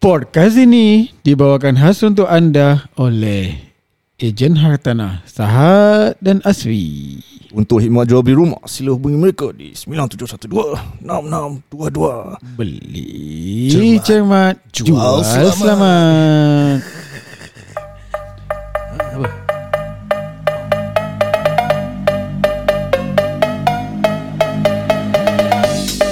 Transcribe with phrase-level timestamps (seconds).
[0.00, 3.52] Podcast ini dibawakan khas untuk anda oleh
[4.16, 7.20] Ejen Hartanah Sahat dan Asri.
[7.52, 11.04] Untuk khidmat jual beli rumah, sila hubungi mereka di 9712-6622.
[12.56, 15.60] Beli cermat, Jual jual, selamat.
[15.60, 16.80] selamat.
[19.20, 19.49] Dan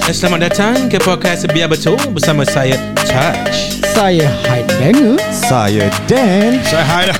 [0.09, 2.73] Selamat datang ke podcast Biar Betul bersama saya
[3.05, 3.77] Touch.
[3.93, 5.21] Saya Hyde Banger.
[5.29, 6.57] Saya Dan.
[6.65, 7.17] Saya Hai dah.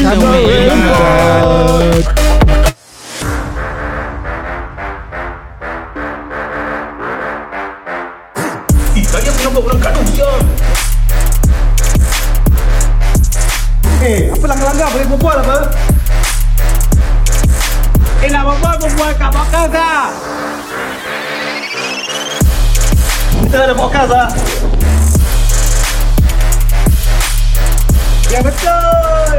[0.00, 0.40] Kami
[14.00, 15.58] Eh, apa langgar-langgar boleh berbual apa?
[18.24, 20.08] Eh, nak berbual, berbual kat podcast lah.
[23.46, 24.26] Kita ada podcast lah.
[28.26, 29.36] Ya betul.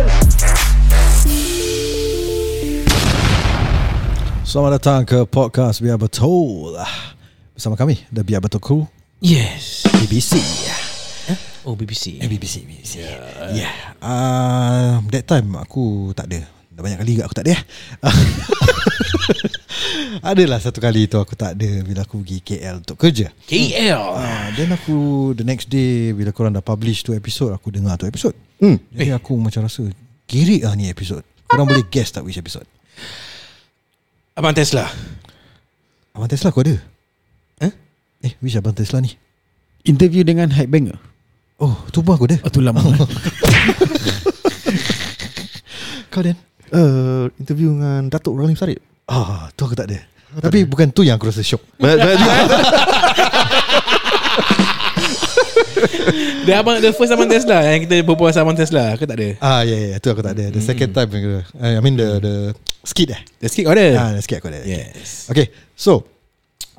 [4.48, 6.80] Selamat datang ke podcast Biar Betul
[7.52, 8.82] Bersama kami The Biar Betul Crew
[9.20, 9.84] Yes.
[10.00, 10.40] BBC
[11.68, 12.24] Oh BBC.
[12.24, 13.04] Eh BBC, BBC.
[13.04, 13.74] Yeah, yeah.
[14.00, 17.62] Uh, That time aku tak ada Dah banyak kali juga aku tak ada eh.
[20.22, 23.98] Adalah satu kali tu aku tak ada Bila aku pergi KL untuk kerja KL.
[23.98, 24.96] uh, Then aku
[25.34, 28.82] The next day Bila korang dah publish tu episode Aku dengar tu episode Hmm.
[28.90, 29.86] Jadi aku macam rasa
[30.26, 32.66] Girik lah ni episode Korang boleh guess tak which episode
[34.34, 34.86] Abang Tesla.
[36.12, 36.78] Abang Tesla aku ada
[37.58, 37.74] Eh?
[38.22, 39.14] Eh which Abang Tesla ni
[39.82, 41.00] interview dengan Banger.
[41.58, 42.82] Oh tu pun aku ada Oh, tu lama.
[46.10, 46.38] Kau Dan
[46.68, 48.84] Uh, interview dengan Datuk Rahim Sarip.
[49.08, 50.04] Ah, tu aku tak ada.
[50.44, 51.64] Tapi bukan tu yang aku rasa syok.
[56.44, 58.92] Dia abang the first abang Tesla yang kita berbual pasal abang Tesla.
[59.00, 59.40] Aku tak ada.
[59.40, 60.52] Ah, ya, yeah, yeah, tu aku tak ada.
[60.52, 62.36] The second time aku, I mean the the
[62.84, 63.22] skit eh.
[63.40, 63.88] The skit kau ada?
[63.96, 64.60] Ah, the skit aku ada.
[64.68, 65.32] Yes.
[65.32, 66.04] Okay, so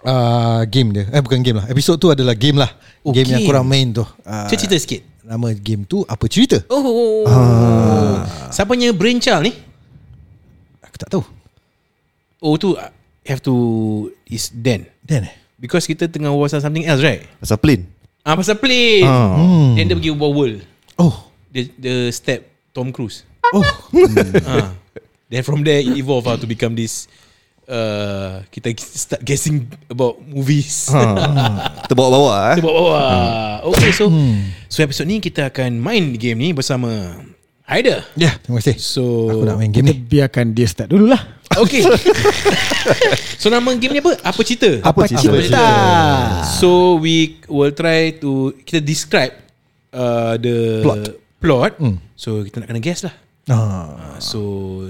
[0.04, 1.08] uh, game dia.
[1.08, 1.66] Eh bukan game lah.
[1.72, 2.68] Episode tu adalah game lah.
[3.04, 3.48] Oh, game, yang game.
[3.48, 4.04] korang main tu.
[4.04, 5.00] Uh, cerita sikit.
[5.24, 6.60] Nama game tu apa cerita?
[6.68, 7.24] Oh.
[8.52, 9.52] Siapanya brainchild ni?
[10.84, 11.37] Aku tak tahu.
[12.38, 12.90] Oh tu uh,
[13.26, 13.54] have to
[14.30, 14.86] is Dan.
[15.02, 15.34] Dan eh?
[15.58, 17.26] Because kita tengah berbual pasal something else right?
[17.42, 17.90] Pasal plane.
[18.22, 19.02] Ah pasal plane.
[19.02, 19.34] Ah.
[19.34, 19.74] Hmm.
[19.74, 20.62] Then dia pergi world.
[20.94, 21.26] Oh.
[21.50, 23.26] The the step Tom Cruise.
[23.50, 23.64] Oh.
[24.48, 24.72] Ah.
[25.28, 27.04] Then from there it evolve to become this
[27.68, 30.88] uh, kita start guessing about movies.
[30.88, 31.04] Ha.
[31.84, 32.56] Terbawa-bawa eh.
[32.58, 33.02] Kita bawa
[33.76, 34.08] Okay so
[34.72, 37.20] So episode ni kita akan main game ni bersama
[37.68, 38.00] Haida.
[38.16, 38.80] Ya, yeah, terima kasih.
[38.80, 40.00] So Aku nak main game Kita ni.
[40.00, 41.20] biarkan dia start dulu lah.
[41.52, 41.84] Okay.
[43.40, 44.16] so nama game ni apa?
[44.24, 44.80] Apa cerita?
[44.80, 45.28] Apa cerita?
[45.28, 45.66] Apa cerita?
[46.56, 49.36] So we will try to kita describe
[49.92, 51.04] uh, the Plot.
[51.44, 51.72] plot.
[51.76, 52.00] Hmm.
[52.16, 53.12] So kita nak kena guess lah.
[53.48, 54.20] Ah.
[54.20, 54.40] So,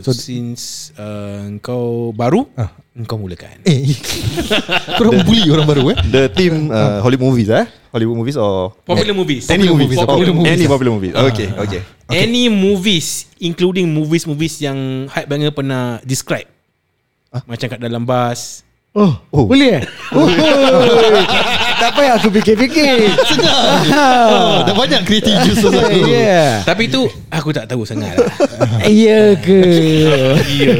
[0.02, 2.74] So- so since uh, kau baru, Ah.
[3.06, 3.62] kau mulakan.
[3.62, 3.94] Eh,
[4.98, 5.96] korang bully orang baru eh?
[6.04, 7.66] The team uh, Hollywood movies eh.
[7.88, 9.46] Hollywood movies or Popular movies.
[9.48, 9.98] any Popular movies.
[9.98, 10.52] Popular Oh, movies.
[10.52, 11.12] Any popular movies.
[11.14, 11.80] Okay, okay.
[12.10, 16.48] Any movies including movies-movies yang hype banger pernah describe.
[17.46, 18.64] Macam kat dalam bus.
[18.98, 19.46] Oh, Oh.
[19.46, 19.82] boleh eh?
[20.10, 20.26] Oh,
[21.80, 23.06] tak payah aku fikir-fikir.
[23.94, 26.02] Oh, dah banyak kreatif juices aku.
[26.10, 26.66] Ya.
[26.66, 28.26] Tapi tu aku tak tahu sangat lah.
[28.90, 29.62] Ya ke?
[30.50, 30.74] Ya.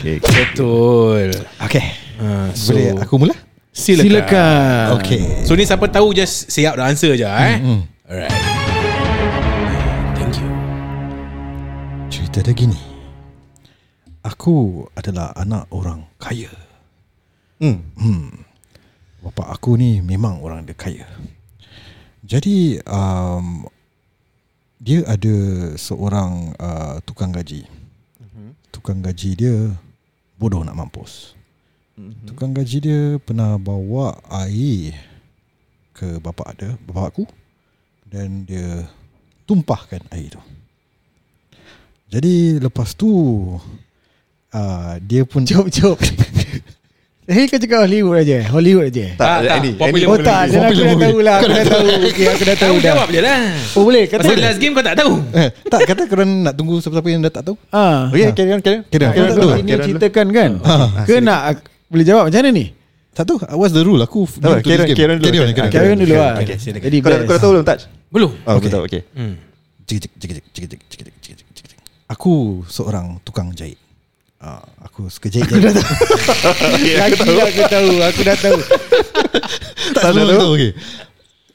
[0.00, 1.36] Okay, Betul.
[1.60, 1.84] Okay.
[2.16, 3.34] Uh, so, Boleh aku mula?
[3.72, 4.04] silakan.
[4.08, 4.84] Silakan.
[4.96, 5.22] Okay.
[5.44, 7.56] So ni siapa tahu just say out the answer je eh.
[7.58, 7.80] Hmm.
[8.04, 8.32] Alright.
[10.14, 10.48] Thank you.
[12.08, 12.80] Cerita dia gini
[14.22, 16.46] Aku adalah anak orang kaya
[17.62, 18.42] Hmm.
[19.22, 21.06] Bapa aku ni memang orang dia kaya
[22.26, 23.62] Jadi um,
[24.82, 25.36] Dia ada
[25.78, 27.62] seorang uh, tukang gaji
[28.74, 29.70] Tukang gaji dia
[30.34, 31.38] bodoh nak mampus
[32.26, 34.98] Tukang gaji dia pernah bawa air
[35.92, 37.28] ke bapa ada, bapa aku
[38.08, 38.88] dan dia
[39.44, 40.42] tumpahkan air tu.
[42.12, 43.08] Jadi lepas tu
[44.52, 45.68] uh, dia pun jom.
[47.32, 48.38] Ni kau cakap Hollywood aja.
[48.52, 49.06] Hollywood aja.
[49.16, 49.70] Tak, tak, ini.
[49.80, 51.38] Popular oh, tak, popular aku dah tahu lah.
[51.40, 51.86] Aku dah tahu.
[52.12, 52.74] Okay, aku dah tahu.
[52.84, 53.40] Jawab je lah.
[53.72, 54.04] Oh boleh.
[54.04, 55.12] Kata last game kau tak tahu.
[55.72, 57.56] tak, kata kau nak tunggu siapa-siapa yang dah tak tahu.
[57.72, 58.12] Ah.
[58.12, 58.84] Okay, carry on, carry on.
[58.92, 59.12] Carry on.
[59.16, 59.50] Kau tak tahu.
[59.64, 60.50] Ini ceritakan kan.
[61.08, 61.40] Ke nak
[61.88, 62.66] boleh jawab macam mana ni?
[63.12, 63.36] Tak tahu.
[63.56, 64.00] What's the rule?
[64.04, 64.60] Aku tahu.
[64.60, 65.24] Carry on dulu.
[65.24, 65.72] Carry on dulu.
[65.72, 66.14] Carry on dulu.
[66.60, 67.82] Jadi, kau tahu belum touch?
[68.12, 68.30] Belum.
[68.44, 68.68] Oh, okay.
[68.68, 69.02] Okay.
[69.82, 71.66] Cik, cik, cik, cik, cik, cik, cik, cik, cik,
[72.06, 73.81] cik, tukang jahit.
[74.42, 75.46] Ah, aku suka jahit.
[75.54, 75.86] Aku dah tahu.
[76.98, 77.90] Lagi lah aku tahu.
[78.02, 78.58] Aku dah tahu.
[79.94, 80.50] tak semua tahu.
[80.58, 80.70] Okay.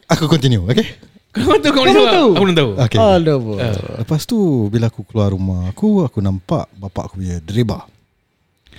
[0.07, 0.95] Aku continue, okay?
[1.35, 2.29] Kau tahu kau boleh Kau jawab tahu?
[2.31, 3.59] Aku belum tahu Okay Alamak.
[4.01, 4.37] Lepas tu
[4.73, 7.85] Bila aku keluar rumah aku Aku nampak Bapak aku punya dreba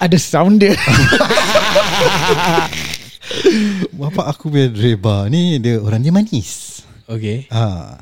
[0.01, 0.75] Ada sound dia.
[4.01, 7.95] Bapak aku punya dreba ni Dia orang dia manis Okay ha.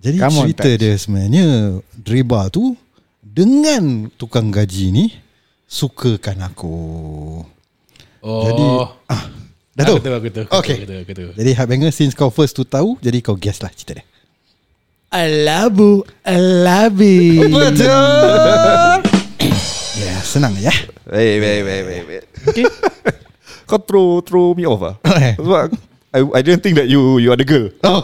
[0.00, 0.80] Jadi Come on, cerita touch.
[0.80, 1.46] dia sebenarnya
[1.94, 2.74] Dreba tu
[3.22, 5.04] Dengan tukang gaji ni
[5.70, 6.74] Sukakan aku
[8.26, 8.64] Oh Jadi
[9.06, 9.22] ah,
[9.78, 9.96] Dah tahu?
[9.96, 10.76] Aku tahu aku tahu Okay.
[10.82, 13.70] Aku tahu aku tahu Jadi Hypebanger Since kau first tu tahu Jadi kau guess lah
[13.70, 14.06] cerita dia
[15.10, 17.42] Alabu, alabi.
[17.42, 17.82] Betul
[19.98, 20.70] Ya yeah, senang ya
[21.10, 22.24] Wait, wait, wait, wait, wait.
[22.46, 22.62] Okay.
[23.70, 24.94] Kau throw throw me off ah.
[25.18, 25.34] Eh.
[25.34, 25.74] Sebab
[26.14, 27.66] I, I didn't think that you you are the girl.
[27.82, 27.98] oh.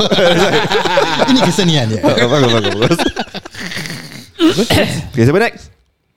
[1.31, 2.99] Ini kesenian dia bagus, bagus, bagus.
[5.15, 5.76] okay, siapa next?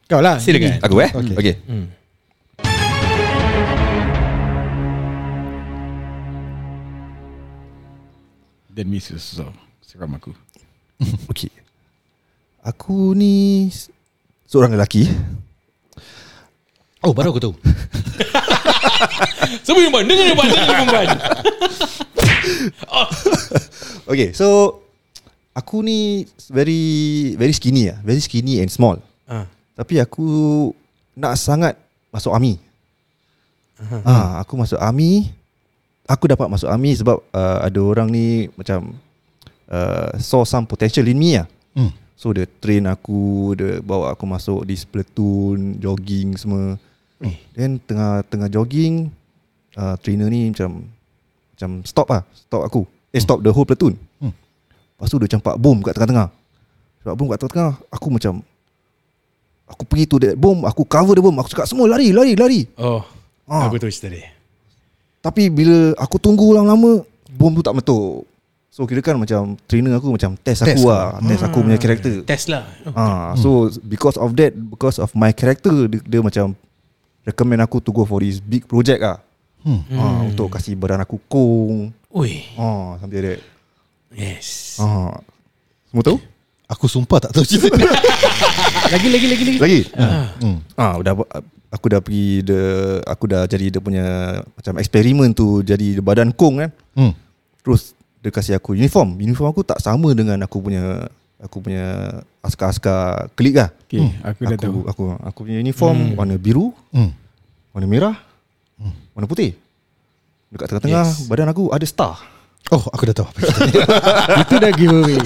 [0.09, 0.41] Kau lah.
[0.41, 1.13] Silakan Aku eh?
[1.13, 1.35] Okay.
[1.37, 1.55] Okay.
[1.69, 1.85] hmm.
[8.73, 9.37] Dan Mrs.
[9.37, 9.45] So,
[9.85, 10.33] seram aku.
[11.29, 11.53] Okay.
[12.65, 13.69] Aku ni
[14.49, 15.05] seorang lelaki.
[16.99, 17.55] Oh baru aku tahu
[19.63, 20.03] Siapa yang?
[20.03, 21.15] Dengar yang ban Dengar yang
[24.11, 24.81] Okay, so
[25.55, 28.99] aku ni very very skinny ah, very skinny and small.
[29.79, 29.87] Ah.
[29.87, 30.27] Tapi aku
[31.15, 31.79] nak sangat
[32.11, 32.59] masuk army.
[34.03, 35.31] Ah, aku masuk army.
[36.03, 38.91] Aku dapat masuk army sebab uh, ada orang ni macam
[39.71, 41.47] uh, saw some potential in me ah.
[41.79, 41.95] hmm.
[42.19, 46.75] So dia train aku, dia bawa aku masuk di platoon, jogging semua.
[47.55, 49.07] Then tengah tengah jogging,
[49.79, 50.83] uh, trainer ni macam
[51.55, 52.83] macam stop lah, stop aku.
[53.15, 53.95] Eh stop the whole platoon.
[54.19, 54.35] Hmm.
[54.99, 56.27] Lepas tu dia campak bom kat tengah-tengah.
[56.99, 58.43] Sebab bom kat tengah-tengah, aku macam
[59.69, 62.61] aku pergi tu that bom, aku cover the bom, aku cakap semua lari, lari, lari.
[62.75, 63.05] Oh
[63.49, 63.65] Ah.
[63.65, 64.29] Aku tahu cerita dia
[65.19, 68.29] Tapi bila aku tunggu lama-lama, bom tu tak meletup.
[68.69, 72.21] So kira kan macam trainer aku macam test, Test aku lah, test aku punya karakter.
[72.23, 76.53] Test lah Ah, so because of that, because of my character, dia, dia macam
[77.25, 79.17] recommend aku to go for this big project ah.
[79.59, 79.81] Hmm.
[79.91, 81.89] Ah, untuk kasih badan aku kong.
[82.13, 83.41] Ui Ah, something like that.
[84.13, 85.17] Yes Ah.
[85.89, 86.21] Semua tahu?
[86.69, 87.81] Aku sumpah tak tahu cerita ni
[88.87, 89.59] Lagi, lagi, lagi, lagi.
[89.59, 89.79] Lagi?
[90.39, 90.57] hmm.
[90.73, 91.13] Ah, udah
[91.69, 92.61] aku dah pergi the
[93.03, 94.05] aku dah jadi dia punya
[94.47, 96.69] macam eksperimen tu jadi badan kong kan.
[96.95, 97.13] Hmm.
[97.59, 99.19] Terus dia kasih aku uniform.
[99.19, 101.05] Uniform aku tak sama dengan aku punya
[101.37, 103.69] aku punya askar-askar klik lah.
[103.85, 104.79] Okay, aku dah aku, tahu.
[104.85, 107.11] aku aku punya uniform warna biru, Hmm.
[107.71, 108.15] warna merah,
[109.13, 109.53] warna putih.
[110.49, 111.29] Dekat tengah-tengah Yes.
[111.29, 112.17] badan aku ada star.
[112.69, 113.29] Oh aku dah tahu
[114.45, 115.17] Itu dah giveaway.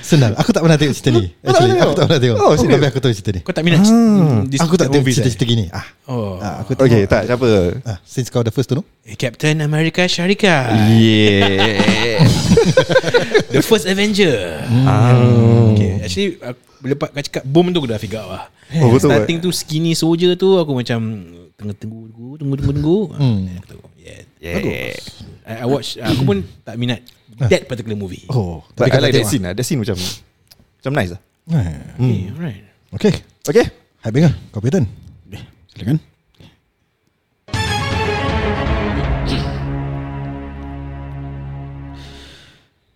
[0.00, 1.82] Senang Aku tak pernah tengok cerita ni Actually tengok?
[1.82, 2.74] aku tak pernah tengok Oh, serious?
[2.74, 4.40] Tapi aku tahu cerita ni Kau tak minat Ah.
[4.44, 5.12] this Aku tak tengok eh?
[5.12, 7.48] cerita-cerita gini ah, Oh ah, Aku tengok Okay, tak siapa?
[7.84, 12.24] ah, Since kau the first to know Captain America Sharika Yeah.
[13.54, 15.12] The first Avenger ah.
[15.72, 16.28] Okay Actually
[16.78, 18.44] Bila Pak kau cakap Bom tu aku dah figure out lah
[18.78, 21.00] Oh, betul, Starting tu skinny soldier tu Aku macam
[21.54, 23.44] Tengah tunggu Tunggu tunggu tunggu Hmm.
[23.56, 24.94] Aku tahu Yeah Yeah.
[25.42, 27.02] I, I watch Aku pun tak minat
[27.36, 29.52] That particular movie Oh But I like that scene lah.
[29.52, 30.00] That scene macam
[30.78, 31.20] macam nice lah.
[31.52, 31.60] ah?
[31.60, 32.62] Eh, Okay alright
[32.96, 33.12] Okay
[33.44, 33.66] Okay.
[34.00, 34.86] Hype Banger Kau punya turn
[35.78, 35.98] Silakan.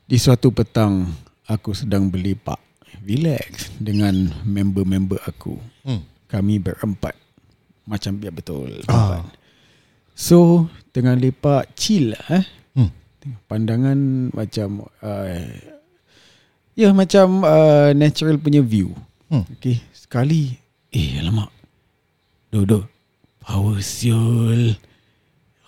[0.02, 1.08] Di suatu petang,
[1.48, 2.60] aku sedang berlepak,
[3.00, 5.56] relax dengan member-member aku.
[5.88, 6.28] hmm.
[6.28, 7.16] Kami berempat.
[7.88, 8.84] Macam biar betul.
[8.88, 9.24] Ah.
[10.12, 12.44] So, tengah lepak chill lah eh.
[13.46, 15.46] Pandangan macam uh,
[16.72, 18.96] Ya macam uh, natural punya view.
[19.28, 19.44] Hmm.
[19.58, 20.56] Okay Sekali
[20.90, 21.52] Eh alamak.
[22.50, 22.88] Duduk
[23.42, 24.74] Power siul.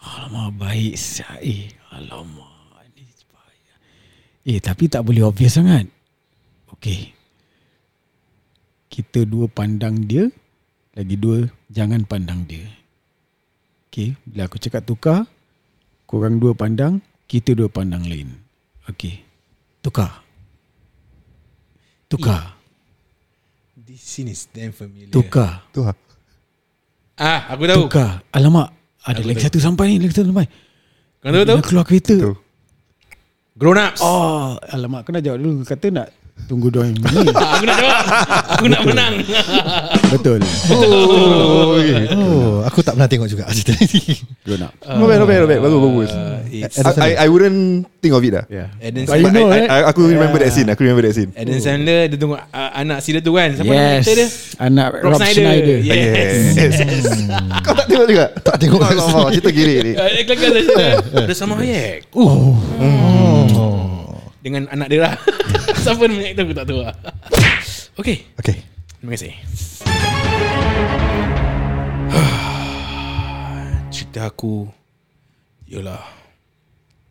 [0.00, 1.38] Alamak baik siap.
[1.44, 3.74] Eh alamak ni bahaya.
[4.48, 5.86] Eh tapi tak boleh obvious sangat.
[6.74, 7.14] Okay
[8.90, 10.26] Kita dua pandang dia
[10.94, 12.66] Lagi dua Jangan pandang dia.
[13.90, 15.26] Okay Bila aku cakap tukar
[16.10, 18.30] Korang dua pandang Kita dua pandang lain.
[18.84, 19.24] Okay
[19.84, 20.24] Tukar.
[22.08, 22.56] Tukar.
[23.84, 25.12] This scene is damn familiar.
[25.12, 25.60] Tukar.
[25.76, 25.92] Tu lah.
[27.20, 27.84] Ah aku tahu.
[27.84, 28.24] Tukar.
[28.32, 28.72] Alamak
[29.04, 29.46] Ada Aku lagi tahu.
[29.52, 30.48] satu sampai ni Lagi satu sampai.
[31.20, 31.58] Kau tahu tahu?
[31.68, 32.16] Keluar kereta.
[33.60, 34.00] Grown ups.
[34.00, 35.60] Oh Alamak kau nak jawab dulu.
[35.68, 36.08] Kata nak
[36.44, 38.04] Tunggu dua yang ni Aku nak jawab
[38.52, 39.14] Aku nak menang
[40.12, 42.04] Betul Oh, okay.
[42.12, 45.48] Oh Aku tak pernah tengok juga cerita ni Grown up Not bad, not bad, not
[45.48, 45.60] bad.
[45.64, 46.10] Bagus, bagus.
[46.12, 46.38] Uh,
[46.84, 48.44] Adam I, I, wouldn't think of it lah.
[48.52, 50.68] Yeah Adam Sandler know I, eh I, aku remember that scene.
[50.68, 51.30] Aku remember that scene.
[51.32, 54.28] Adam Sandler Dia tengok uh, anak si dia tu kan Siapa nama Yes actor dia
[54.60, 56.12] Anak Rob, Schneider, Yeah.
[56.52, 57.04] Yes, Yes.
[57.64, 58.24] Kau tak tengok juga?
[58.44, 59.92] Tak tengok Oh, cerita gini ni.
[59.96, 60.86] Dia kelakar saja
[61.24, 63.48] Ada sama Hayek Oh Hmm.
[63.56, 63.93] Oh.
[64.44, 65.16] Dengan anak dia lah.
[65.80, 66.92] Siapa nama actor aku tak tahu lah.
[67.96, 68.60] Okay Okay.
[69.00, 69.32] Terima kasih.
[73.94, 74.68] Cerita aku
[75.64, 76.04] Ialah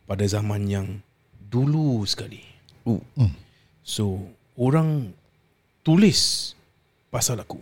[0.05, 1.01] Pada zaman yang
[1.41, 2.45] Dulu sekali.
[2.85, 3.01] Uh.
[3.81, 5.17] So Orang
[5.81, 6.53] Tulis
[7.09, 7.57] Pasal aku.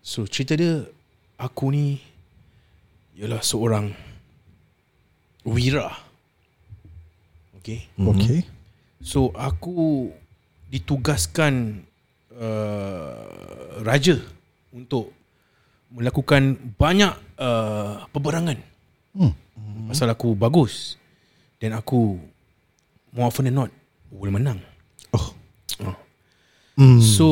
[0.00, 0.80] So cerita dia
[1.36, 2.00] Aku ni
[3.20, 3.92] Ialah seorang
[5.44, 6.13] Wira
[7.64, 8.44] Okay Okay.
[9.00, 10.12] So aku
[10.68, 11.80] ditugaskan
[12.36, 14.20] uh, raja
[14.68, 15.16] untuk
[15.88, 18.60] melakukan banyak uh, peperangan.
[19.16, 19.32] Hmm.
[19.88, 21.00] Pasal aku bagus
[21.56, 22.20] dan aku
[23.16, 23.72] more often than not
[24.12, 24.60] boleh menang.
[25.16, 25.32] Oh.
[26.76, 27.00] Hmm.
[27.00, 27.28] So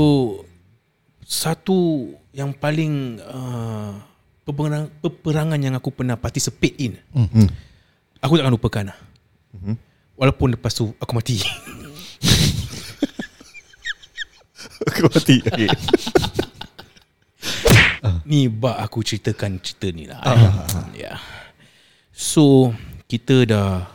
[1.29, 4.01] satu yang paling uh,
[4.49, 6.97] peperangan, peperangan yang aku pernah participate in.
[7.13, 7.53] Hmm.
[8.25, 8.99] Aku takkan lupakan lah.
[9.53, 9.92] Mhm.
[10.17, 11.41] Walaupun lepas tu aku mati.
[14.83, 15.39] Aku mati.
[15.47, 15.71] Okay.
[18.31, 20.19] Ni bak aku ceritakan cerita ni lah.
[20.27, 20.51] Ya.
[20.95, 21.19] Yeah.
[22.11, 22.75] So
[23.07, 23.87] kita dah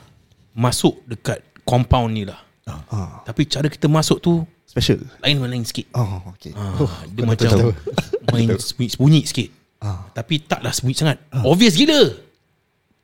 [0.56, 2.40] masuk dekat compound ni lah.
[2.68, 5.00] Ah, Tapi cara kita masuk tu special.
[5.24, 5.88] lain lain sikit.
[5.96, 6.52] Oh, okay.
[6.56, 6.76] Ah,
[7.08, 7.72] dia kau macam tahu.
[8.36, 9.50] main sembunyi sikit.
[9.80, 10.12] Ah.
[10.12, 11.18] Tapi taklah sembunyi sangat.
[11.44, 12.12] Obvious gila.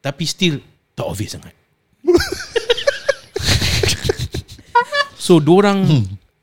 [0.04, 0.60] Tapi still
[0.96, 1.56] tak obvious sangat.
[5.24, 5.88] So orang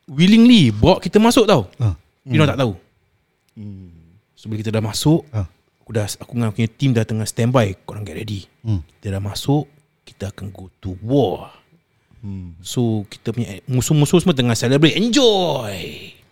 [0.08, 1.68] willingly bawa kita masuk tau.
[1.76, 2.00] Ah.
[2.24, 2.72] Dia orang tak tahu.
[4.32, 5.44] So bila kita dah masuk, Ah.
[5.84, 8.48] aku dah aku dengan aku punya team dah tengah standby, korang get ready.
[8.64, 8.80] Hmm.
[8.96, 9.68] Kita dah masuk,
[10.08, 11.52] kita akan go to war.
[12.64, 15.76] So kita punya musuh-musuh semua tengah celebrate, enjoy.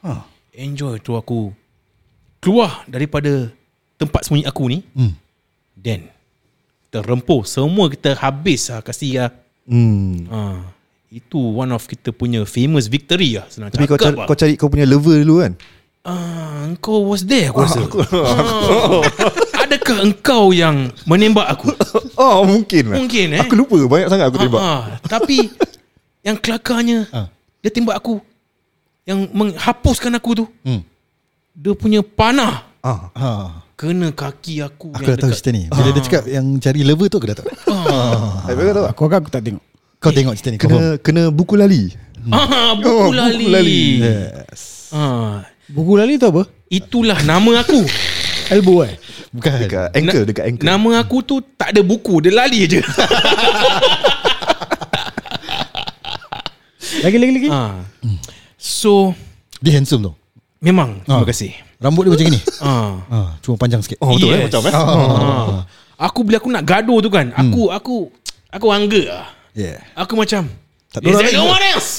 [0.00, 0.24] Ah.
[0.56, 1.52] Enjoy tu aku
[2.40, 3.52] keluar daripada
[4.00, 4.78] tempat sembunyi aku ni.
[4.96, 5.12] Hmm.
[5.76, 6.08] Then
[6.88, 9.30] terrempuh semua kita habis lah kasih lah.
[9.68, 10.24] Hmm.
[10.32, 10.38] Ha,
[11.08, 14.26] itu one of kita punya famous victory lah senang Tapi kau cakap cari, lah.
[14.26, 15.52] kau cari kau punya lover dulu kan?
[16.04, 17.80] Ah, engkau was there aku rasa.
[17.84, 19.02] Ah.
[19.60, 21.68] Adakah engkau yang menembak aku?
[22.18, 22.98] Oh, mungkin lah.
[22.98, 23.40] Mungkin eh.
[23.40, 24.58] Aku lupa banyak sangat aku tembak.
[24.58, 24.82] Ah, ah.
[25.00, 25.48] Tapi
[26.20, 27.30] yang kelakarnya Ah.
[27.60, 28.18] dia tembak aku.
[29.04, 30.82] Yang menghapuskan aku tu Hmm.
[31.52, 33.08] dia punya panah Ah.
[33.14, 33.28] Ha.
[33.74, 35.62] kena kaki aku, Aku yang dah tahu cerita ni.
[35.68, 37.48] Bila dia cakap yang cari lover tu aku dah tahu.
[38.44, 38.92] Tapi kau tahu tak?
[38.92, 39.64] Aku agak aku tak tengok.
[39.98, 40.56] Kau tengok cerita ni.
[40.56, 41.90] Kau Kena kena buku lali.
[42.28, 43.46] Ah, buku Oh, buku lali.
[43.48, 43.82] lali.
[43.98, 44.90] Yes.
[44.90, 46.46] Ah, Buku lali tu apa?
[46.68, 47.80] itulah nama aku.
[48.54, 48.96] Elbow eh?
[49.30, 49.52] Bukan.
[49.58, 50.64] Dekat ankle, dekat ankle.
[50.64, 52.80] Nama aku tu tak ada buku, dia lali je.
[56.98, 57.48] Lagi lagi lagi.
[57.48, 57.84] ah.
[58.56, 59.14] So,
[59.58, 60.12] Dia handsome tu.
[60.58, 61.26] memang terima Ah.
[61.26, 61.52] kasih.
[61.78, 62.40] Rambut dia macam ni.
[62.60, 62.92] Ah.
[63.06, 63.98] Ah, cuma panjang sikit.
[63.98, 64.34] Oh, betul Yes.
[64.34, 64.72] eh macam eh?
[64.74, 65.62] Ah.
[66.00, 67.96] Aku bila aku nak gaduh tu kan, aku aku
[68.48, 69.26] aku angga lah.
[69.58, 69.82] Yeah.
[69.98, 70.46] Aku macam
[70.94, 71.90] Tak ada Is orang there lain no one else?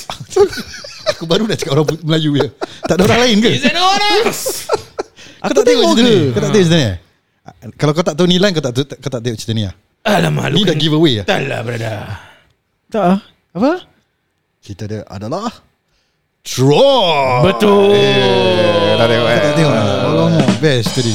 [1.12, 2.48] Aku baru nak cakap orang Melayu je.
[2.88, 3.50] Tak ada orang lain ke?
[3.52, 4.72] Is there no one else?
[5.44, 6.16] Kau tak tengok cerita ni?
[6.32, 6.92] Kau tak tengok cerita ni?
[7.76, 9.76] Kalau kau tak tahu ni line kau tak kau tak tengok cerita ni ah.
[10.08, 11.26] Alamak, Ni dah giveaway ah.
[11.28, 12.00] Tak lah, brother.
[12.88, 13.20] Tak ah.
[13.52, 13.72] Apa?
[14.64, 15.52] Cerita dia adalah
[16.40, 17.44] Troy.
[17.44, 17.92] Betul.
[17.92, 19.40] Eh, dah tengok eh.
[19.44, 19.74] tak tengok.
[20.60, 21.14] Best tadi.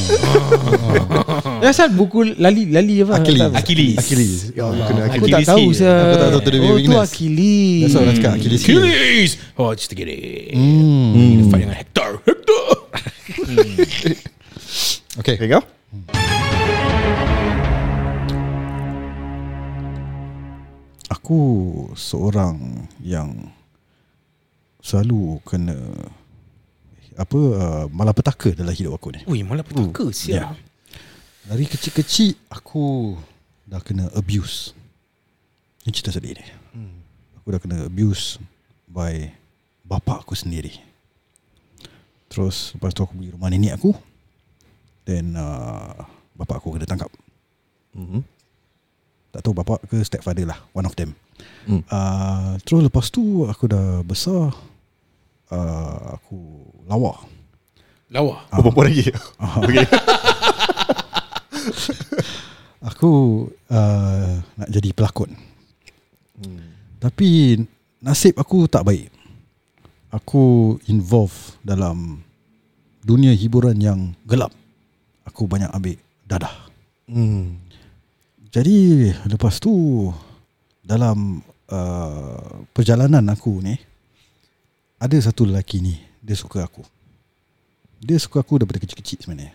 [1.61, 3.21] Ya asal buku lali lali apa?
[3.21, 3.53] Achilles.
[3.53, 3.97] Achilles.
[4.01, 4.33] Achilles.
[4.57, 5.33] Ya, kena Aku Achilles.
[5.37, 5.97] tak tahu saya.
[6.01, 6.97] Aku tak tahu tu dia punya Oh tu.
[6.97, 7.81] Achilles.
[7.85, 8.63] That's all cakap Achilles.
[8.65, 9.31] Achilles.
[9.55, 10.57] Oh, just to get it.
[10.57, 11.53] Hmm.
[11.53, 12.11] Fight dengan Hector.
[12.25, 12.65] Hector.
[15.15, 15.39] Okay.
[15.39, 15.63] Okay, kau?
[21.07, 21.39] Aku
[21.95, 23.53] seorang yang
[24.83, 25.77] selalu kena
[27.15, 29.21] apa uh, malapetaka dalam hidup aku ni.
[29.27, 30.35] Ui, malah petaka siap.
[30.35, 30.45] Ya.
[31.45, 33.15] Dari kecil-kecil aku
[33.65, 34.73] dah kena abuse.
[35.85, 36.45] Ini cerita sedih ni.
[37.39, 38.41] Aku dah kena abuse
[38.89, 39.29] by
[39.85, 40.73] bapa aku sendiri.
[42.27, 43.93] Terus lepas tu aku pergi rumah nenek aku.
[45.05, 45.93] Then uh,
[46.35, 47.13] bapa aku kena tangkap.
[47.95, 48.25] Mhm.
[49.31, 51.15] Tak tahu bapa ke stepfather lah One of them
[51.67, 51.83] Hmm.
[51.91, 54.55] uh, Terus lepas tu Aku dah besar
[55.51, 57.19] uh, Aku lawa
[58.15, 58.47] Lawa.
[58.55, 59.11] Oh, perempuan lagi.
[59.65, 59.85] Okay.
[62.95, 63.11] Aku
[63.73, 65.33] uh, Nak jadi pelakon
[67.01, 67.57] Tapi
[68.05, 69.09] Nasib aku tak baik
[70.13, 72.21] Aku involve dalam
[73.01, 74.53] Dunia hiburan yang gelap
[75.25, 75.97] Aku banyak ambil
[76.29, 76.65] dadah
[77.05, 77.61] Hmm.
[78.49, 80.09] Jadi lepas tu
[80.81, 83.77] dalam uh, perjalanan aku ni
[85.05, 86.81] ada satu lelaki ni dia suka aku.
[88.01, 89.53] Dia suka aku daripada kecil-kecil sebenarnya.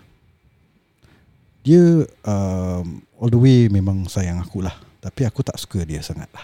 [1.59, 1.81] Dia
[2.23, 4.73] um, all the way memang sayang aku lah.
[4.99, 6.43] Tapi aku tak suka dia sangat lah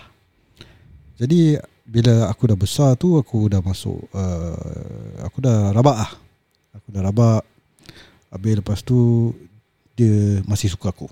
[1.19, 4.55] Jadi bila aku dah besar tu Aku dah masuk uh,
[5.27, 6.11] Aku dah rabak lah
[6.71, 7.43] Aku dah rabak
[8.31, 8.95] Habis lepas tu
[9.91, 11.11] Dia masih suka aku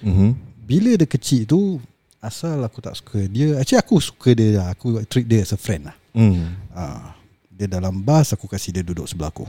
[0.00, 0.32] Mhm.
[0.64, 1.76] Bila dia kecil tu
[2.24, 5.60] Asal aku tak suka dia Actually aku suka dia lah Aku treat dia as a
[5.60, 6.56] friend lah Hmm.
[6.72, 7.12] ha,
[7.58, 9.42] Dia dalam bas Aku kasih dia duduk sebelah aku.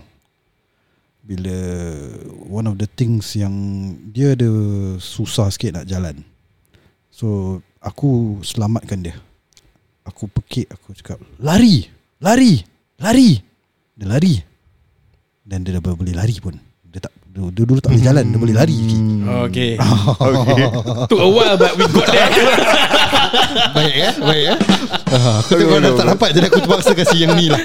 [1.22, 1.54] Bila
[2.50, 3.54] One of the things yang
[4.10, 4.50] Dia ada
[4.98, 6.25] Susah sikit nak jalan.
[7.13, 9.16] So Aku selamatkan dia.
[10.01, 11.86] Aku pekik Aku cakap Lari
[12.18, 12.66] Lari
[12.98, 13.39] Lari.
[13.94, 14.36] Dia lari.
[15.46, 16.68] Dan dia dah boleh lari pun
[17.48, 19.72] Dia dulu tak boleh jalan Dia boleh lari lagi Okay.
[20.19, 20.63] okay.
[21.08, 22.27] Took a while but we got there.
[23.77, 24.55] Baik ya Baik ya
[25.13, 27.62] uh, Aku tengok dah tak dapat Jadi aku terpaksa kasih yang ni lah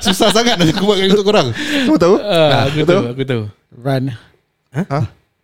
[0.00, 1.52] Susah sangat nak aku buat untuk korang
[1.86, 2.16] Kau tahu?
[2.18, 3.42] Ah, aku tahu, aku tahu.
[3.78, 4.04] Run.
[4.74, 4.82] Ha?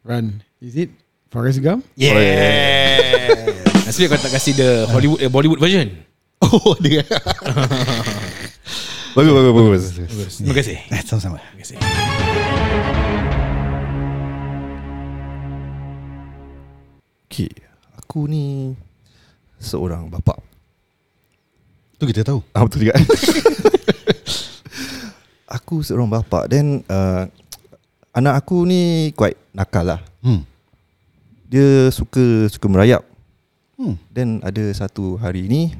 [0.03, 0.41] Run.
[0.59, 0.91] Is it
[1.31, 1.87] Forrest Gump?
[1.95, 3.61] Yeah.
[3.87, 5.91] Nasib kau tak kasih the Hollywood eh, Bollywood version.
[6.47, 7.03] Oh dia
[9.11, 10.35] Bagus, bagus, bagus.
[10.39, 10.77] Terima kasih.
[10.79, 11.77] Eh sama-sama Terima kasih.
[17.31, 17.47] Okay.
[17.95, 18.75] Aku ni
[19.63, 20.35] seorang bapa.
[21.95, 22.99] Tu kita tahu Ah, betul juga.
[25.47, 27.31] aku seorang bapa dan uh,
[28.11, 30.03] anak aku ni quite nakal lah.
[30.27, 30.43] hmm.
[31.47, 33.07] Dia suka suka merayap.
[33.79, 33.95] Hmm.
[34.11, 35.71] Dan ada satu hari ni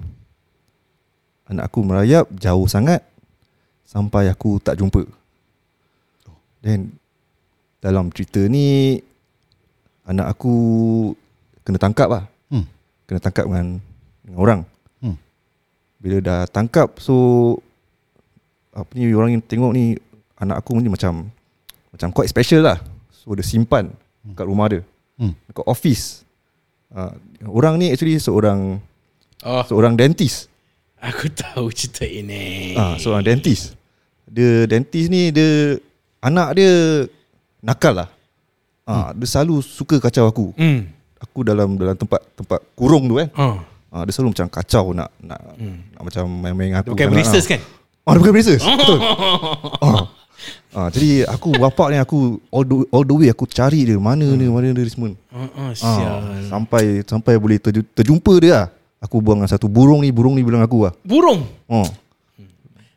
[1.51, 3.03] anak aku merayap jauh sangat
[3.83, 5.03] sampai aku tak jumpa.
[6.63, 6.95] Dan
[7.83, 9.03] dalam cerita ni
[10.07, 10.55] anak aku
[11.63, 12.25] kena tangkap lah.
[12.49, 12.67] Hmm.
[13.05, 13.79] Kena tangkap dengan,
[14.25, 14.61] dengan orang.
[15.01, 15.17] Hmm.
[15.99, 17.57] Bila dah tangkap so
[18.71, 19.99] apa ni orang yang tengok ni
[20.39, 21.27] anak aku ni macam
[21.91, 22.79] macam quite special lah.
[23.11, 23.91] So dia simpan
[24.33, 24.83] kat rumah dia.
[25.19, 25.35] Hmm.
[25.47, 26.23] Dekat office.
[26.91, 27.15] Uh,
[27.47, 28.83] orang ni actually seorang
[29.41, 30.53] Oh, seorang dentist.
[31.01, 32.77] aku tahu cerita ini.
[32.77, 33.73] Ah, seorang dentist.
[34.29, 35.81] Dia dentist ni dia
[36.21, 37.09] anak dia
[37.65, 38.09] nakal lah.
[38.85, 40.47] Ah, dia selalu suka kacau aku.
[40.61, 40.93] Hmm.
[41.21, 43.29] Aku dalam dalam tempat tempat kurung tu kan.
[43.37, 43.57] Oh.
[43.91, 45.83] Ah, dia selalu macam kacau nak nak, Hmm.
[45.93, 46.95] nak macam main-main Dia aku.
[46.95, 47.61] pakai braces kan?
[48.07, 48.61] Oh, dia pakai braces.
[48.81, 48.99] Betul.
[49.83, 50.05] Ah.
[50.71, 54.25] Ah, jadi aku bapak ni aku all the, all the way aku cari dia mana
[54.25, 54.39] Hmm.
[54.39, 55.13] dia mana dia semua.
[55.29, 56.19] Oh, oh Ah, sial.
[56.49, 58.67] sampai sampai boleh terju, terjumpa dia lah.
[59.01, 60.93] Aku buang dengan satu burung ni, burung ni bilang aku lah.
[61.03, 61.45] Burung.
[61.67, 61.89] Oh.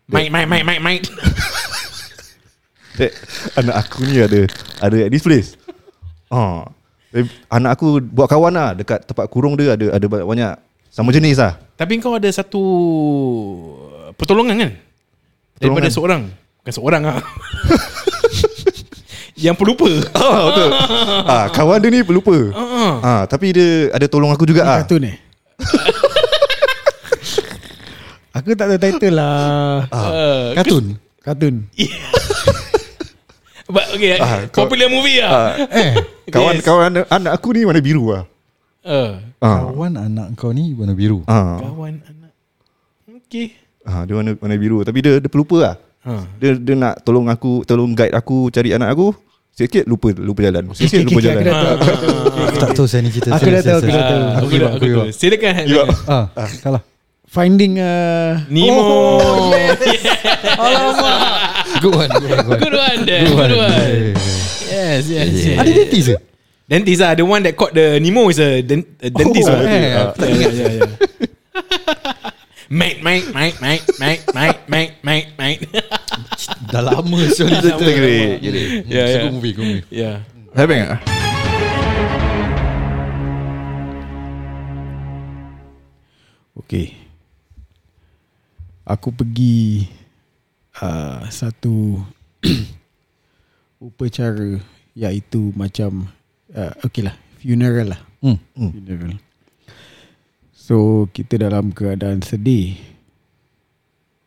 [0.07, 1.03] Mike, Mike, Mike, Mike, Mike.
[2.99, 3.11] Dek,
[3.57, 4.45] anak aku ni ada
[4.77, 5.57] ada at this place.
[6.29, 6.69] Ah.
[7.13, 10.57] Eh, anak aku buat kawan lah dekat tempat kurung dia ada ada banyak,
[10.89, 11.61] sama jenis lah.
[11.77, 12.63] Tapi kau ada satu
[14.17, 14.71] pertolongan kan?
[15.61, 15.93] Daripada Pertolongan?
[15.93, 16.21] seorang.
[16.63, 17.21] Bukan seorang lah.
[19.43, 19.89] Yang pelupa.
[20.17, 20.69] Ah, betul.
[21.29, 22.33] ah, kawan dia ni pelupa.
[22.57, 22.93] Ah.
[23.01, 24.81] Ah, tapi dia ada tolong aku juga ah.
[24.81, 25.17] Kartun eh?
[28.33, 29.85] Aku tak tahu title lah.
[29.93, 31.69] Uh, Kartun Kartun.
[33.65, 35.55] But okay, Ah, kau- popular movie lah.
[35.71, 35.91] Eh
[36.25, 36.63] Kawan Yes.
[36.63, 38.23] kawan anak aku ni warna biru ah.
[38.81, 39.63] Uh, Ah.
[39.65, 41.55] Kawan anak kau ni warna biru Ah.
[41.57, 42.31] kawan anak.
[43.21, 43.55] Okay.
[43.81, 45.75] ah, dia warna warna biru tapi dia dia pelupa lah.
[46.03, 46.27] Ha.
[46.35, 49.15] Dia dia nak tolong aku, tolong guide aku cari anak aku.
[49.49, 50.65] Sikit lupa lupa jalan.
[50.73, 51.43] Sikit lupa Okay, jalan.
[52.43, 54.19] aku tak tahu saya ni cerita Aku dah tahu, aku dah tahu.
[54.19, 55.07] Ah, Aku dah.
[55.09, 55.53] Silakan.
[55.63, 55.83] Ya.
[56.09, 56.25] Ah,
[56.57, 56.81] Salah
[57.33, 58.77] Finding uh, Nemo.
[58.77, 59.49] Oh.
[61.81, 63.25] Good one Good one, Good one there.
[63.25, 63.49] Good one.
[63.49, 64.13] Good one.
[64.69, 65.57] Yes, yes, yes.
[65.57, 66.21] Ada dentist ke?
[66.69, 67.17] Dentist lah.
[67.17, 69.49] The one that caught the Nemo is a, dent, a dentist.
[69.49, 69.65] Oh, lah.
[69.65, 69.73] eh.
[69.73, 70.93] Yeah, yeah, yeah, yeah.
[72.69, 75.65] Mate, mate, mate, mate, mate, mate, mate, mate, mate.
[76.69, 78.61] Dah lama Kita kira kira.
[78.85, 79.25] Ya, ya.
[79.25, 80.21] Good movie Good movie Yeah.
[80.53, 81.01] Having ah.
[86.61, 87.02] Okay
[88.83, 89.87] Aku pergi
[90.83, 92.03] uh, Satu
[93.83, 94.59] Upacara
[94.93, 96.11] Iaitu macam
[96.53, 98.39] uh, Okay lah Funeral lah Hmm.
[98.55, 99.19] Funeral
[100.55, 102.79] So kita dalam keadaan sedih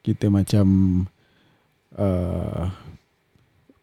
[0.05, 0.67] Kita macam
[1.97, 2.69] uh,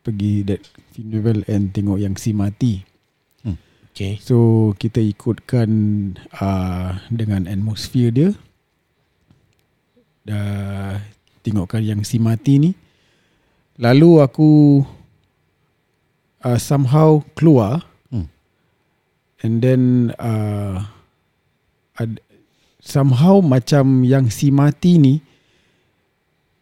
[0.06, 0.62] Pergi that
[0.94, 2.94] funeral and tengok yang si mati
[3.94, 4.18] Okay.
[4.18, 5.70] So kita ikutkan
[6.42, 8.30] uh, dengan atmosphere dia.
[10.24, 11.00] Dah
[11.44, 12.72] tengokkan yang si mati ni.
[13.80, 14.52] Lalu aku
[16.44, 17.84] uh, somehow keluar.
[18.08, 18.32] Hmm.
[19.44, 19.82] And then
[20.16, 20.88] uh,
[22.00, 22.24] ad,
[22.80, 25.14] somehow macam yang si mati ni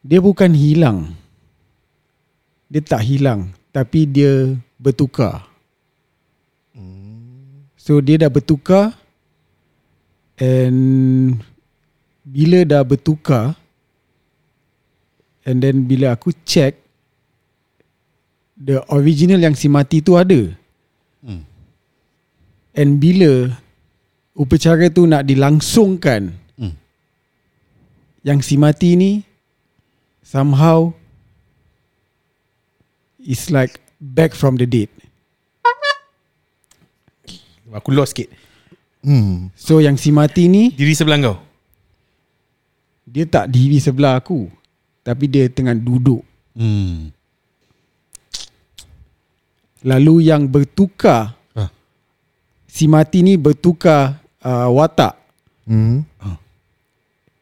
[0.01, 1.13] dia bukan hilang.
[2.71, 5.45] Dia tak hilang tapi dia bertukar.
[7.81, 8.93] So dia dah bertukar
[10.41, 11.37] And
[12.31, 13.59] bila dah bertukar
[15.43, 16.79] and then bila aku check
[18.55, 20.55] the original yang si mati tu ada.
[21.19, 21.43] Hmm.
[22.71, 23.51] And bila
[24.31, 26.77] upacara tu nak dilangsungkan Hmm.
[28.23, 29.11] yang si mati ni
[30.23, 30.95] somehow
[33.19, 34.87] is like back from the dead.
[37.71, 38.31] Aku lost sikit
[39.01, 39.49] Hmm.
[39.57, 41.37] So yang si mati ni Diri sebelah kau
[43.11, 44.47] dia tak diri sebelah aku
[45.03, 46.23] tapi dia tengah duduk.
[46.55, 47.11] Hmm.
[49.81, 51.67] Lalu yang bertukar Ah.
[52.69, 55.17] si mati ni bertukar uh, watak
[55.65, 56.05] Hmm.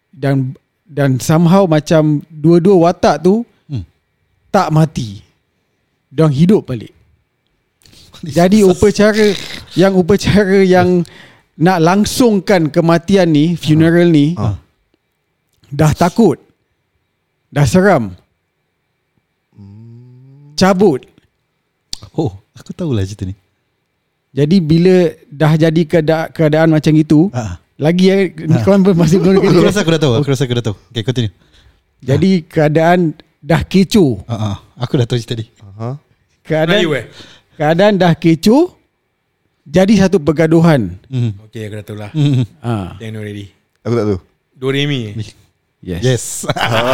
[0.10, 3.84] dan dan somehow macam dua-dua watak tu Hmm.
[4.50, 5.22] tak mati.
[6.10, 6.96] Diorang hidup balik.
[8.20, 9.32] Jadi upacara
[9.76, 11.06] yang upacara yang
[11.56, 14.56] nak langsungkan kematian ni, funeral ni Ah.
[15.70, 16.38] Dah takut.
[17.50, 18.14] Dah seram.
[20.54, 21.02] Cabut.
[22.14, 23.36] Oh, aku tahulah cerita ni.
[24.30, 27.58] Jadi bila dah jadi keadaan, keadaan macam itu, Ah.
[27.80, 30.14] lagi ni korang pun masih belum Aku rasa aku dah tahu.
[30.20, 30.76] Aku rasa aku dah tahu.
[30.92, 31.34] Okay, continue.
[32.00, 34.22] Jadi keadaan dah kecoh.
[34.28, 34.60] Ah.
[34.78, 35.48] Aku dah tahu cerita ni.
[35.64, 35.96] Aha.
[36.44, 37.06] Keadaan Melayu eh
[37.56, 38.76] keadaan dah kecoh.
[39.70, 40.98] Jadi satu pergaduhan.
[41.08, 41.32] Hmm.
[41.46, 42.42] Okay aku dah tahu lah Hmm.
[42.64, 42.98] Ha.
[42.98, 43.54] Then already
[43.86, 44.20] Aku tak tahu.
[44.60, 45.14] Doremi
[45.80, 46.02] Yes.
[46.04, 46.24] Yes.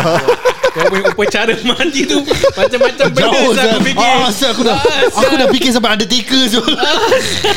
[0.76, 2.20] Kau punya upacara mati tu
[2.52, 5.96] Macam-macam benda Jauh Zat, aku fikir Ah, Zat, aku dah Ah, aku dah fikir sampai
[5.96, 6.62] ada taker tu.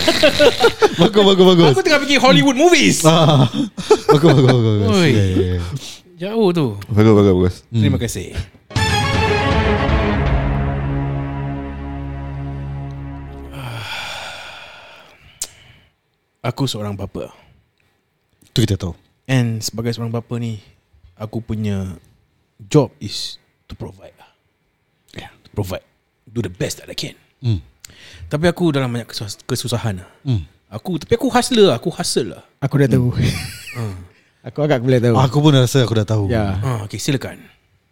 [1.03, 1.67] bagus bagus bagus.
[1.75, 3.51] Aku tengah fikir Hollywood movies Ah.
[4.07, 4.62] Bagus bagus bagus.
[4.87, 4.88] bagus.
[5.03, 5.11] Oi.
[5.11, 5.61] Ya, ya, ya.
[6.19, 7.55] Jauh tu Bagus, bagus, bagus.
[7.75, 8.33] Terima kasih
[16.38, 17.35] Aku seorang bapa
[18.55, 18.95] Tu kita tahu.
[19.29, 20.62] And sebagai seorang bapa ni
[21.18, 21.98] Aku punya
[22.61, 24.31] Job is To provide lah
[25.12, 25.85] yeah, To provide
[26.24, 27.62] Do the best that I can Hmm.
[28.26, 30.42] Tapi aku dalam banyak kesus- kesusahan lah Hmm.
[30.68, 33.14] Aku Tapi aku hustler lah Aku hustle lah Aku dah tahu.
[34.48, 35.14] aku agak boleh tahu.
[35.14, 36.24] Aku pun rasa aku dah tahu.
[36.26, 36.59] Ya.
[36.59, 37.38] ah, Okay silakan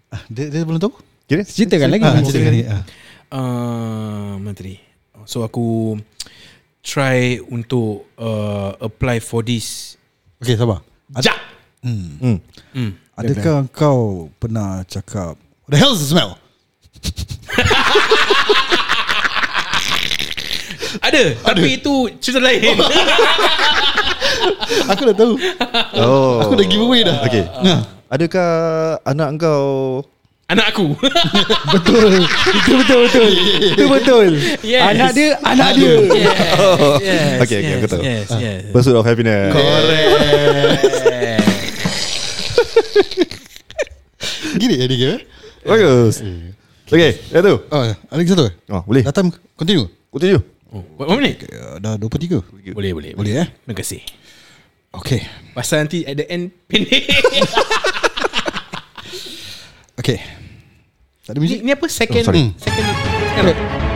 [0.06, 0.94] Ah, Dia, dia belum tahu?
[1.26, 1.42] Kira?
[1.42, 2.02] Ceritakan lagi.
[2.02, 2.62] Ah, cerita lagi.
[2.64, 2.82] Ah.
[3.32, 4.78] uh, Menteri
[5.22, 5.94] So aku
[6.80, 9.94] Try untuk uh, Apply for this
[10.38, 10.82] Okay, sabar.
[11.18, 11.38] Jap
[11.80, 12.18] Hmm.
[12.18, 12.38] Hmm.
[12.74, 12.90] hmm.
[13.16, 16.36] Adakah kau pernah cakap What the hell is the smell?
[21.00, 22.60] Ada Tapi itu cerita lain
[24.92, 25.32] Aku dah tahu.
[25.96, 26.44] Oh.
[26.44, 27.24] Aku dah give away dah.
[27.24, 27.48] Okay.
[27.64, 27.88] Nah.
[28.12, 28.52] Adakah
[29.08, 30.04] anak kau
[30.52, 30.92] Anak aku
[31.72, 32.20] Betul.
[32.60, 33.30] Itu betul betul.
[33.64, 34.36] Itu betul.
[34.60, 34.92] Yes.
[34.92, 35.94] Anak dia, anak dia.
[36.06, 36.38] yes,
[37.00, 38.02] yes, Okay, okay, aku tahu.
[38.04, 38.68] Yes, yes.
[38.70, 39.50] Pursuit of happiness?
[39.56, 41.05] Correct
[44.60, 45.16] Gini ya dia kira?
[45.66, 46.22] Bagus.
[46.86, 47.54] Okay, dah tu.
[47.66, 48.46] Oh, ada lagi satu?
[48.70, 49.02] Oh, boleh.
[49.02, 49.90] Datang continue.
[50.06, 50.38] Continue.
[50.70, 51.42] oh, Berapa minit?
[51.42, 52.72] Okay, uh, dah 23.
[52.72, 53.48] Boleh, boleh Boleh eh?
[53.50, 54.00] Terima kasih
[54.94, 55.20] Okay.
[55.52, 57.04] Pasal nanti at the end pendek
[60.00, 60.22] Okay.
[61.26, 61.58] Tak ada ni, muzik?
[61.66, 61.86] ni apa?
[61.90, 62.44] Second Oh, sorry.
[62.62, 62.84] Second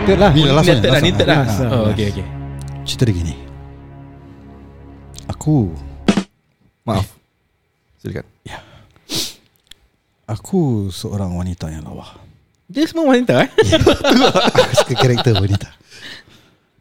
[0.03, 0.31] Betul lah.
[0.35, 1.47] Ni dah last Ni third lah Ni third lah.
[1.71, 2.27] Oh okay okay
[2.83, 3.35] Cerita dia gini.
[5.31, 5.71] Aku
[6.83, 7.07] Maaf.
[8.03, 8.27] Silakan.
[10.31, 12.07] Aku seorang wanita yang lawa.
[12.71, 13.51] Dia semua wanita eh
[14.63, 15.67] Aku suka karakter wanita.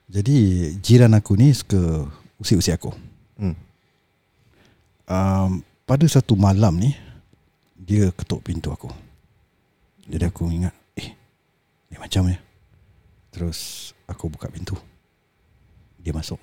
[0.06, 0.38] Jadi
[0.78, 2.06] jiran aku ni suka
[2.38, 2.94] usik-usik aku.
[3.42, 3.58] Hmm.
[5.10, 6.94] Um, pada satu malam ni
[7.74, 8.94] dia ketuk pintu aku.
[10.06, 11.18] Jadi aku ingat, eh,
[11.90, 12.38] ni macam ya.
[13.34, 14.78] Terus aku buka pintu.
[15.98, 16.38] Dia masuk.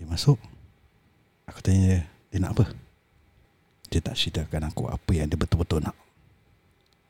[0.00, 0.40] Dia masuk.
[1.44, 2.00] Aku tanya dia,
[2.32, 2.64] dia nak apa?
[3.92, 5.92] Dia tak ceritakan aku apa yang dia betul-betul nak.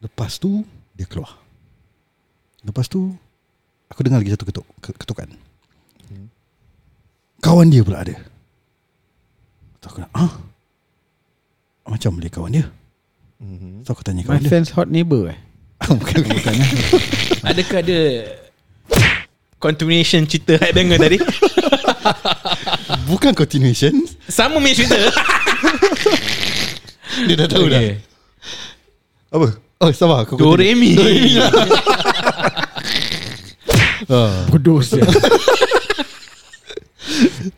[0.02, 1.38] Lepas tu dia keluar.
[2.60, 3.14] Lepas tu
[3.86, 5.30] aku dengar lagi satu ketuk, ketukan.
[7.38, 8.14] Kawan dia pula ada.
[9.78, 10.30] So aku nak, ah?
[11.82, 12.66] Macam boleh kawan dia?
[13.38, 13.82] Mhm.
[13.82, 14.50] So aku tanya My kawan dia.
[14.50, 15.38] friend's hot neighbor eh.
[15.86, 16.54] bukan, bukan, bukan.
[16.54, 16.70] eh.
[17.50, 17.98] Adakah ada
[19.58, 21.22] Continuation cerita Hack dengar tadi
[23.10, 23.94] bukan continuation.
[24.26, 24.98] Sama punya cerita
[27.12, 27.80] Dia dah tahu dah.
[27.80, 27.96] Okay.
[29.32, 29.46] Apa?
[29.82, 30.24] Oh, sabar.
[30.24, 30.96] Aku Doremi
[34.08, 34.46] Ah.
[34.50, 35.06] Bodoh sial.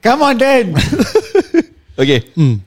[0.05, 0.67] Come on Dan.
[1.95, 2.27] Okay.
[2.35, 2.59] Hmm.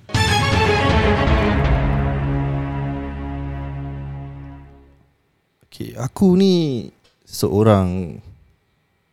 [5.68, 6.88] Okay, aku ni
[7.28, 8.18] seorang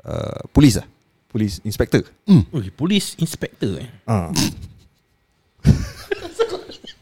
[0.06, 0.86] uh, polis lah.
[1.26, 2.06] Polis inspector.
[2.30, 4.30] Ui, Polis inspector eh Ah.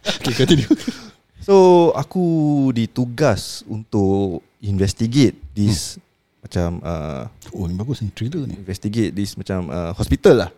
[0.02, 0.68] Okay continue
[1.42, 2.22] So aku
[2.70, 6.02] ditugas untuk investigate this hmm.
[6.46, 10.50] macam uh, Oh ni bagus ni Thriller ni investigate this macam uh, hospital lah.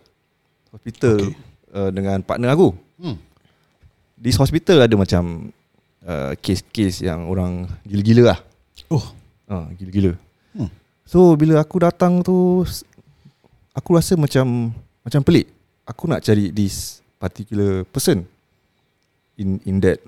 [0.69, 1.33] Hospital Okay.
[1.73, 2.77] uh, dengan partner aku.
[3.01, 3.17] hmm.
[4.21, 5.49] This hospital ada macam
[6.05, 8.39] uh, case-case yang orang gila-gila lah.
[8.93, 9.03] Oh
[9.45, 10.17] Uh, gila-gila.
[10.57, 10.69] Hmm.
[11.05, 12.65] So bila aku datang tu
[13.77, 14.73] aku rasa macam
[15.05, 15.49] macam pelik.
[15.85, 18.25] Aku nak cari this particular person
[19.35, 19.99] in in that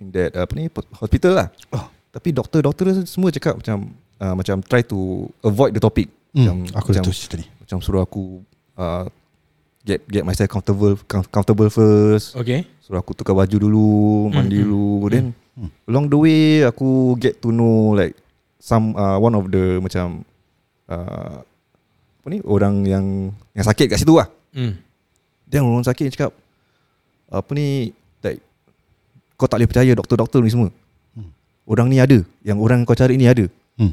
[0.00, 1.48] in that apa ni hospital lah.
[1.72, 1.88] Oh.
[2.12, 6.08] Tapi doktor-doktor semua cakap macam uh, macam try to avoid the topic.
[6.32, 6.44] hmm.
[6.44, 8.46] Macam, Aku macam, tahu cerita ni macam suruh aku
[8.78, 9.10] uh,
[9.82, 12.38] get get myself comfortable com- comfortable first.
[12.38, 12.64] Okay.
[12.80, 13.88] Suruh aku tukar baju dulu,
[14.30, 14.86] mandi Mm, mm, dulu.
[15.10, 15.24] Then
[15.58, 15.70] mm.
[15.90, 18.14] along the way aku get to know like
[18.62, 20.24] some uh, one of the macam
[20.88, 21.42] uh,
[22.22, 23.06] apa ni orang yang
[23.54, 24.26] yang sakit kat situ lah.
[24.50, 24.78] Hmm.
[25.46, 26.34] Then orang sakit cakap
[27.30, 27.94] apa ni
[29.36, 30.68] kau tak boleh percaya doktor-doktor ni semua.
[31.12, 31.30] Hmm.
[31.68, 33.44] Orang ni ada, yang orang kau cari ni ada.
[33.76, 33.92] Hmm.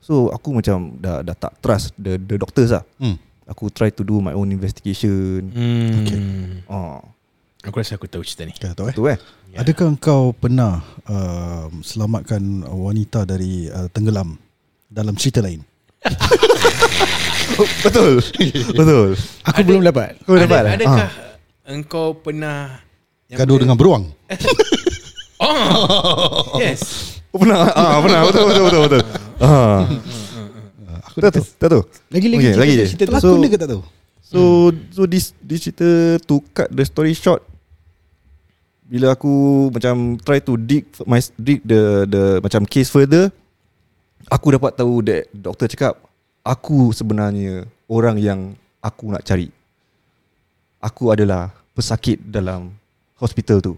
[0.00, 2.84] So aku macam dah dah tak trust the the doctors lah.
[3.00, 3.16] hmm.
[3.48, 5.48] Aku try to do my own investigation.
[5.52, 6.04] Hmm.
[6.04, 6.20] Okay.
[6.68, 7.00] Oh,
[7.66, 8.52] Aku rasa aku tahu cerita ni.
[8.54, 9.18] Kau tahu eh tu eh.
[9.50, 9.64] Ya.
[9.64, 14.38] Adakah kau pernah uh, selamatkan wanita dari uh, tenggelam
[14.86, 15.64] dalam cerita lain?
[17.84, 18.22] Betul.
[18.78, 19.08] Betul.
[19.42, 20.20] Aku belum dapat.
[20.22, 20.76] Kau dapat Ada, eh?
[20.78, 21.10] adakah
[21.66, 22.78] engkau pernah
[23.28, 24.04] yang Gaduh dengan beruang?
[25.38, 26.58] Oh.
[26.64, 26.80] yes.
[27.28, 27.68] Oh, pernah.
[27.76, 28.20] Ah, pernah.
[28.24, 29.02] Betul betul betul betul.
[29.38, 29.80] Ah.
[31.12, 31.44] Aku Tak tahu.
[31.60, 31.82] Tak tahu.
[32.08, 33.32] Lagi-lagi Okay, cerita, lagi cerita tu.
[33.38, 33.82] Dia ke tak tahu?
[34.24, 34.40] So
[34.92, 37.40] so this this cerita to cut the story short
[38.88, 43.28] bila aku macam try to dig my dig the the macam case further
[44.32, 46.00] aku dapat tahu that doktor cakap
[46.40, 48.40] aku sebenarnya orang yang
[48.80, 49.52] aku nak cari.
[50.78, 52.70] Aku adalah pesakit dalam
[53.18, 53.74] hospital tu.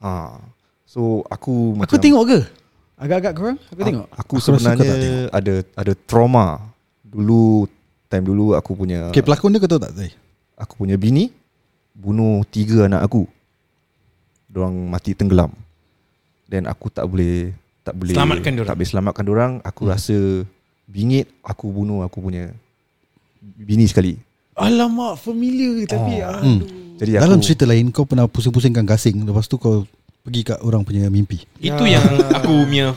[0.00, 0.38] Ha.
[0.86, 2.38] So aku Aku macam tengok ke?
[3.00, 3.58] Agak-agak korang?
[3.70, 4.06] Aku tengok.
[4.10, 5.30] Aku Aku sebenarnya tengok.
[5.34, 6.46] ada ada trauma.
[7.04, 7.66] Dulu
[8.06, 10.12] time dulu aku punya Okay, pelakon dia kau tahu tak tadi?
[10.60, 11.32] aku punya bini
[11.96, 13.24] bunuh tiga anak aku.
[14.50, 15.50] Diorang mati tenggelam.
[16.50, 18.52] Dan aku tak boleh tak boleh Selamatkan.
[18.66, 19.52] Tak boleh selamatkan orang.
[19.64, 19.92] Aku hmm.
[19.94, 20.18] rasa
[20.90, 22.52] bingit aku bunuh aku punya
[23.40, 24.18] bini sekali.
[24.58, 26.28] Alamak, familiar tapi Oh.
[26.28, 26.42] aduh.
[26.44, 26.60] Hmm.
[27.00, 29.88] Jadi Dalam aku cerita lain kau pernah pusing-pusingkan gasing Lepas tu kau
[30.20, 32.92] pergi kat orang punya mimpi Itu yang aku punya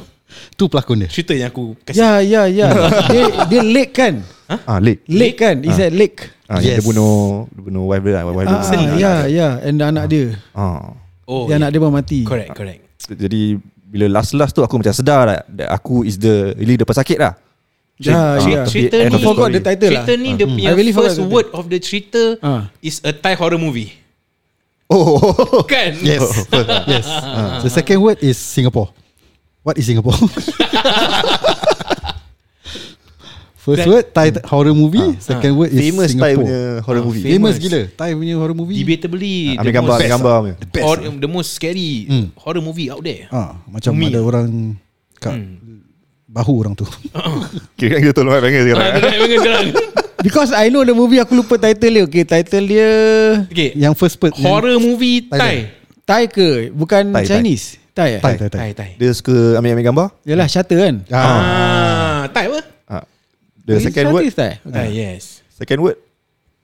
[0.57, 2.01] Tu pelakon dia cerita yang aku kasih.
[2.01, 2.67] Ya, ya, ya.
[3.13, 4.13] dia dia lake kan?
[4.49, 5.01] ah lake.
[5.09, 5.55] Lake kan?
[5.65, 6.29] Is that lake?
[6.49, 6.81] Ah yes.
[6.81, 8.57] Dia bunuh dia bunuh wife dia lah, wife dia.
[8.57, 8.85] Ah, Seri.
[8.97, 9.47] ya, ya.
[9.61, 10.37] And anak dia.
[10.53, 10.93] Ah.
[11.23, 12.19] Oh, Dia anak dia pun mati.
[12.27, 12.81] correct, correct.
[13.07, 13.57] Jadi
[13.93, 17.37] bila last-last tu aku macam sedar lah that aku is the really the pesakit lah.
[17.95, 19.07] Ya, Cerita- ya.
[19.07, 20.03] ni- I forgot the title lah.
[20.03, 20.57] Cerita ni dia Hmm.
[20.57, 22.67] punya I really forgot first the word of the cerita Ah.
[22.81, 23.93] is a Thai horror movie.
[24.89, 25.95] Oh, Kan?
[26.05, 26.21] Yes
[26.91, 27.07] Yes
[27.61, 28.91] The second word is Singapore
[29.63, 30.13] What is Singapore?
[33.55, 37.07] First That- word Thai horror movie Second word is famous Thai Singapore punya horror Ah,
[37.07, 37.23] movie.
[37.23, 37.63] Famous famous.
[37.63, 40.55] gila Thai punya horror movie Debatably Ambil gambar, ambil gambar punya.
[40.59, 42.25] The best or, the most scary Hmm.
[42.35, 43.31] horror movie out there.
[43.31, 44.11] ah, Macam Umi.
[44.11, 44.47] ada orang
[45.15, 45.62] Kat Hmm.
[46.33, 46.81] Bahu orang tu
[47.77, 48.81] Kira kan kita tolong Abang sekarang.
[48.81, 49.01] Ah, eh?
[49.05, 49.65] dia dah sekarang.
[50.19, 52.89] Because I know the movie Aku lupa title dia Okay title dia
[53.53, 53.77] Okay.
[53.77, 55.69] Yang first part Horror movie Thailand.
[55.69, 56.01] Thai.
[56.03, 57.29] Thai ke Bukan Thai, Thai.
[57.29, 58.89] Chinese Thai eh Thai Thai Thai Thai, Thai.
[58.97, 60.07] Dia suka ambil-ambil gambar.
[60.25, 62.59] Yalah Shutter kan Ah, Thai apa?
[62.89, 63.03] Ah.
[63.61, 64.73] The second Shutter word, is Thai okay.
[64.73, 65.45] Ah, yes.
[65.53, 65.97] second word.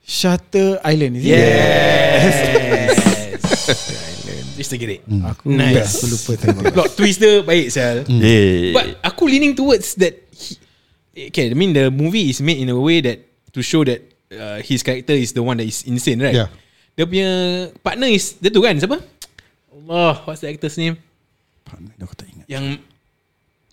[0.02, 1.38] Shutter Island is it?
[1.38, 2.34] Yes.
[4.70, 5.02] To get it.
[5.02, 5.98] Aku Nice.
[5.98, 8.06] Aku lupa title Plot twist dia baik sel.
[8.06, 8.78] Yeah.
[8.78, 10.14] But aku leaning towards that.
[10.30, 10.62] He,
[11.34, 13.18] okay, I mean the movie is made in a way that
[13.50, 16.38] to show that uh, his character is the one that is insane, right?
[16.38, 16.54] Yeah.
[16.94, 17.30] Dia punya
[17.82, 19.02] partner is dia tu kan siapa?
[19.74, 21.02] Allah, what's the actor's name?
[21.98, 22.82] Aku tak ingat Yang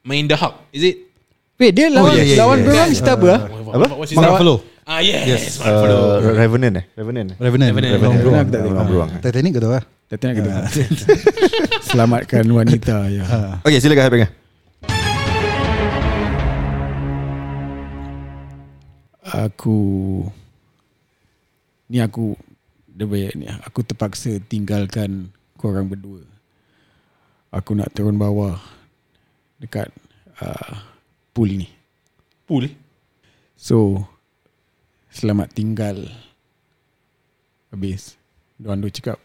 [0.01, 0.97] main The Hulk, is it?
[1.61, 2.67] Wait dia lawan yeah, yeah, Lawan yeah.
[2.69, 3.13] berang Mr.
[3.17, 3.41] apa ah?
[3.49, 3.87] Apa?
[4.05, 4.37] His Mark?
[4.37, 5.43] Ruffalo Ah yes, Yes.
[5.59, 5.83] Mark.
[5.83, 6.85] Uh, Revenant eh?
[6.95, 7.31] Revenant.
[7.43, 7.91] Revenant Revenant.
[7.91, 8.23] Orang Revenant.
[8.23, 8.87] beruang aku tak Orang tengok.
[8.87, 9.11] beruang.
[9.19, 10.51] Titanic kau tahu lah Tak nak kita
[11.83, 13.25] Selamatkan wanita ya.
[13.67, 14.31] Okay, silakan Abang.
[19.27, 19.79] Aku
[21.89, 22.39] Ni aku
[22.87, 26.23] banyak ni Aku terpaksa tinggalkan Korang berdua
[27.51, 28.55] Aku nak turun bawah
[29.59, 29.91] Dekat
[30.39, 30.75] uh,
[31.35, 31.69] Pool ni
[32.47, 32.71] Pool.
[33.59, 34.07] So
[35.17, 36.13] Selamat tinggal.
[37.73, 38.21] Habis.
[38.61, 39.17] Diorang dua cakap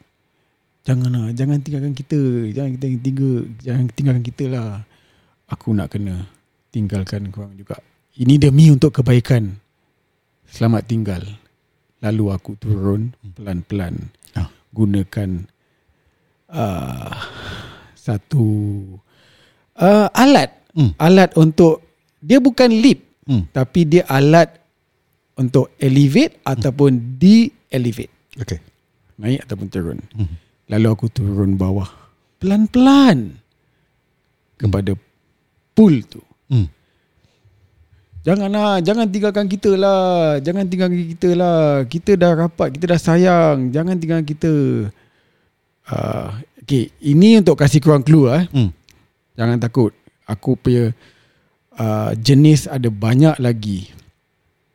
[0.88, 2.20] Janganlah Jangan tinggalkan kita.
[2.56, 4.88] Jangan kita tiga Jangan tinggalkan kita lah.
[5.52, 6.32] Aku nak kena
[6.72, 7.76] Tinggalkan korang juga.
[8.16, 9.52] Ini demi untuk kebaikan.
[10.48, 11.28] Selamat tinggal.
[12.00, 14.48] Lalu aku turun Pelan-pelan Ah.
[14.72, 15.44] gunakan
[16.56, 17.20] uh,
[18.00, 18.48] satu
[19.76, 20.56] uh, alat.
[20.72, 20.96] Hmm.
[20.96, 21.84] alat untuk
[22.24, 23.46] dia bukan lift Hmm.
[23.54, 24.61] tapi dia alat
[25.42, 28.64] untuk elevate ataupun de-elevate Okay.
[29.20, 30.00] naik ataupun turun.
[30.16, 30.40] Hmm.
[30.72, 31.90] Lalu aku turun bawah
[32.40, 33.36] pelan-pelan
[34.56, 34.96] kepada
[35.76, 36.24] pool tu.
[36.48, 36.72] Hmm.
[38.22, 40.38] Janganlah, jangan tinggalkan kita lah.
[40.40, 41.84] Jangan tinggalkan kita lah.
[41.90, 43.74] Kita dah rapat, kita dah sayang.
[43.74, 44.54] Jangan tinggalkan kita.
[45.92, 46.30] Uh,
[46.62, 48.46] okay, ini untuk kasih korang clue lah.
[48.54, 48.70] Hmm.
[49.34, 49.92] Jangan takut.
[50.30, 50.94] Aku punya
[51.76, 53.90] uh, jenis ada banyak lagi.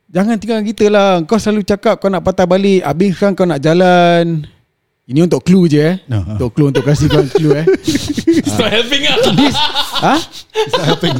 [0.07, 1.19] Jangan tinggalkan kita lah.
[1.27, 2.79] Kau selalu cakap kau nak patah balik.
[2.79, 4.47] Habis sekarang kau nak jalan.
[5.07, 5.95] Ini untuk clue je eh.
[6.11, 6.35] No, ah.
[6.35, 7.65] Untuk clue untuk kasih korang clue eh.
[8.27, 9.15] It's not helping ah.
[10.03, 10.15] ha?
[10.51, 11.15] It's not helping.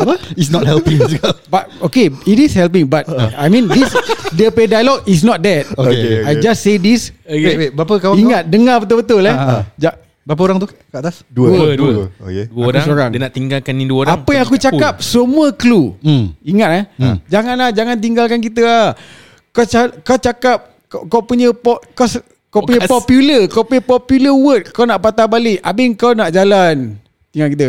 [0.00, 0.14] Apa?
[0.32, 1.36] It's not helping juga.
[1.52, 2.88] But okay, it is helping.
[2.88, 3.04] But
[3.36, 3.92] I mean, this
[4.32, 5.68] the pay dialogue is not that.
[5.76, 7.12] Okay, I just say this.
[7.28, 9.36] Wait, wait, berapa kawan Ingat, dengar betul-betul eh.
[9.76, 10.07] Ja, kau?
[10.28, 11.24] Berapa orang tu kat atas?
[11.32, 11.48] Dua.
[11.48, 11.92] Dua, dua.
[12.20, 12.44] Okay.
[12.52, 13.08] Dua Aku orang seorang.
[13.16, 15.08] Dia nak tinggalkan ni dua orang apa yang aku cakap pool.
[15.08, 15.96] semua clue.
[16.04, 16.36] Hmm.
[16.44, 16.84] Ingat eh.
[17.32, 18.88] Janganlah, jangan tinggalkan kita lah.
[19.56, 22.04] Kau ca- kau cakap kau, kau punya po, kau
[22.52, 25.64] kau punya popular, kau punya popular word kau nak patah balik.
[25.64, 27.00] Habis kau nak jalan.
[27.32, 27.68] Tinggal kita.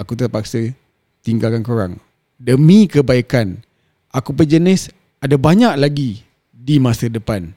[0.00, 0.72] Aku terpaksa
[1.20, 2.00] tinggalkan korang.
[2.40, 3.60] Demi kebaikan.
[4.08, 4.88] Aku berjenis
[5.20, 7.52] ada banyak lagi di masa depan.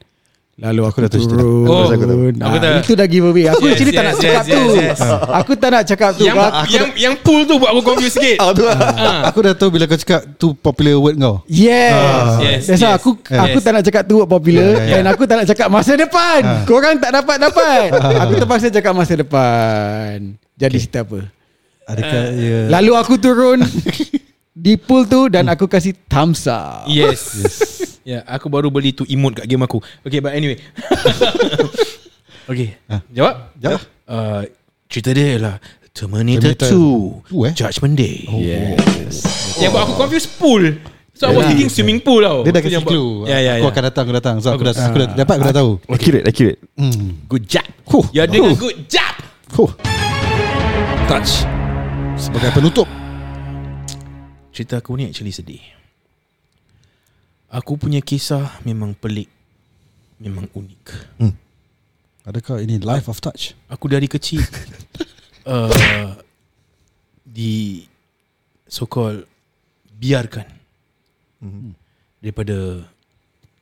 [0.53, 1.17] Lalu aku, dah dah.
[1.17, 1.65] turun.
[1.65, 2.05] Oh, aku
[2.37, 2.77] aku tahu.
[2.77, 3.45] itu dah giveaway.
[3.49, 4.61] Aku Yes, actually tak yes, nak yes, cakap yes, tu.
[4.77, 4.99] yes.
[5.41, 6.23] Aku tak nak cakap tu.
[6.23, 8.77] Yang, Aku- yang, yang pool tu buat aku confused sikit Ah, tu lah.
[9.25, 11.41] Aku dah tahu bila kau cakap tu popular word kau.
[11.47, 11.97] Yes.
[12.39, 13.01] Yes, That's why yes.
[13.01, 13.63] aku aku Yes.
[13.65, 14.99] tak nak cakap tu word popular Yeah, yeah, yeah.
[14.99, 16.41] and aku tak nak cakap masa depan.
[16.63, 17.85] Korang tak dapat dapat.
[18.21, 20.15] aku terpaksa cakap masa depan.
[20.53, 21.19] Jadi cerita apa?
[21.83, 23.57] Adakah Uh, ia Lalu aku turun
[24.53, 26.85] di pool tu dan aku kasih thumbs up.
[26.85, 27.21] Yes.
[27.41, 27.57] yes.
[28.03, 29.79] Ya, yeah, aku baru beli tu emote kat game aku.
[30.03, 30.59] Okay, but anyway.
[32.51, 32.77] okay.
[33.15, 33.55] Jawab?
[33.57, 33.81] Jawab.
[34.05, 34.43] Uh,
[34.91, 35.55] cerita dia ialah
[35.95, 37.53] Terminator, Terminator 2, Two, eh?
[37.55, 38.27] Judgment Day.
[38.29, 39.23] Yes.
[39.57, 40.63] Yang buat aku confuse pool.
[41.13, 42.41] So I was thinking swimming pool tau.
[42.41, 43.29] dia dah kasi clue.
[43.29, 43.71] Ya, ya, Aku ya.
[43.71, 44.35] akan datang, aku datang.
[44.41, 45.71] So aku dah, aku dah dapat, aku dah tahu.
[45.87, 46.59] Accurate, accurate.
[46.75, 47.23] Hmm.
[47.29, 47.67] Good job.
[47.85, 48.05] Huh.
[48.11, 48.59] You're doing a Huh.
[48.59, 49.13] good job.
[49.53, 49.69] Huh.
[51.05, 51.45] Touch.
[52.17, 52.89] Sebagai penutup.
[54.53, 55.65] Cerita aku ni actually sedih.
[57.49, 59.27] Aku punya kisah memang pelik.
[60.21, 60.85] Memang unik.
[62.23, 63.57] Adakah ini life of touch?
[63.67, 64.39] Aku dari kecil
[65.49, 66.15] uh,
[67.25, 67.83] di
[68.69, 69.27] so called
[69.99, 70.47] biarkan
[72.23, 72.87] daripada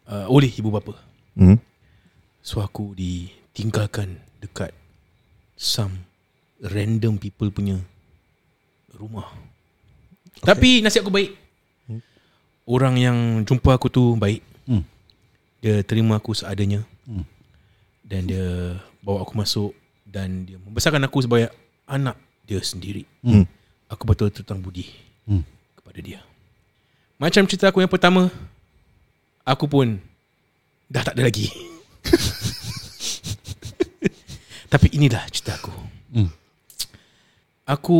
[0.06, 0.93] uh, oleh ibu bapa.
[1.34, 1.58] Hmm.
[2.45, 4.75] So aku ditinggalkan dekat
[5.58, 6.06] some
[6.62, 7.82] random people punya
[8.93, 9.25] rumah.
[10.39, 10.48] Okay.
[10.48, 11.32] Tapi nasib aku baik.
[12.63, 14.39] Orang yang jumpa aku tu baik.
[14.70, 14.86] Hmm.
[15.60, 16.86] Dia terima aku seadanya.
[17.04, 17.28] Hmm.
[18.06, 19.72] Dan dia bawa aku masuk
[20.06, 21.52] dan dia membesarkan aku sebagai
[21.88, 22.15] anak
[22.46, 23.04] dia sendiri.
[23.24, 23.48] Hmm.
[23.91, 24.88] Aku betul terutang budi
[25.28, 25.44] Hmm.
[25.76, 26.20] kepada dia.
[27.22, 28.32] Macam cerita aku yang pertama,
[29.46, 30.02] aku pun
[30.89, 31.54] dah tak ada lagi.
[34.72, 35.74] Tapi inilah cerita aku.
[36.15, 36.32] Hmm.
[37.63, 38.00] Aku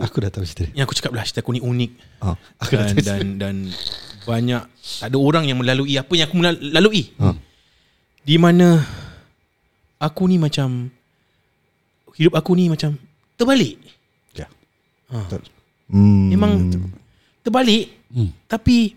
[0.00, 0.70] Aku dah tahu cerita.
[0.72, 2.36] yang aku cakap lah cerita aku ni unik Ah.
[2.58, 3.56] Aku dan, tahu dan dan
[4.22, 4.62] banyak
[5.00, 7.10] tak ada orang yang melalui apa yang aku melal- lalui.
[7.16, 7.34] Ah.
[8.20, 8.80] Di mana
[9.98, 10.88] aku ni macam
[12.14, 12.94] hidup aku ni macam
[13.34, 13.80] terbalik.
[14.32, 14.46] Ya.
[15.10, 15.26] Ha.
[15.26, 15.42] Betul.
[15.90, 16.28] Hmm.
[16.30, 16.52] Memang
[17.42, 18.30] terbalik Hmm.
[18.46, 18.94] tapi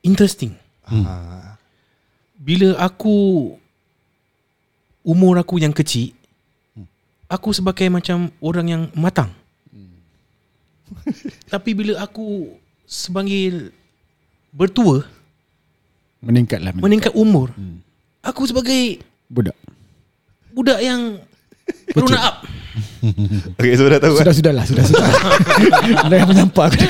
[0.00, 0.52] interesting.
[0.82, 1.54] Ah.
[2.34, 3.48] Bila aku
[5.00, 6.12] umur aku yang kecil
[7.24, 9.32] aku sebagai macam orang yang matang.
[11.52, 12.52] tapi bila aku
[12.84, 13.72] sebagai
[14.50, 15.02] bertua
[16.20, 17.12] Meningkatlah meningkat.
[17.12, 17.48] meningkat umur
[18.20, 19.56] aku sebagai budak.
[20.50, 21.20] budak yang
[21.92, 22.36] beruna up.
[23.54, 25.04] Okay, so dah tahu Sudah sudahlah, sudah sudah.
[26.08, 26.80] Ada yang menyampak aku.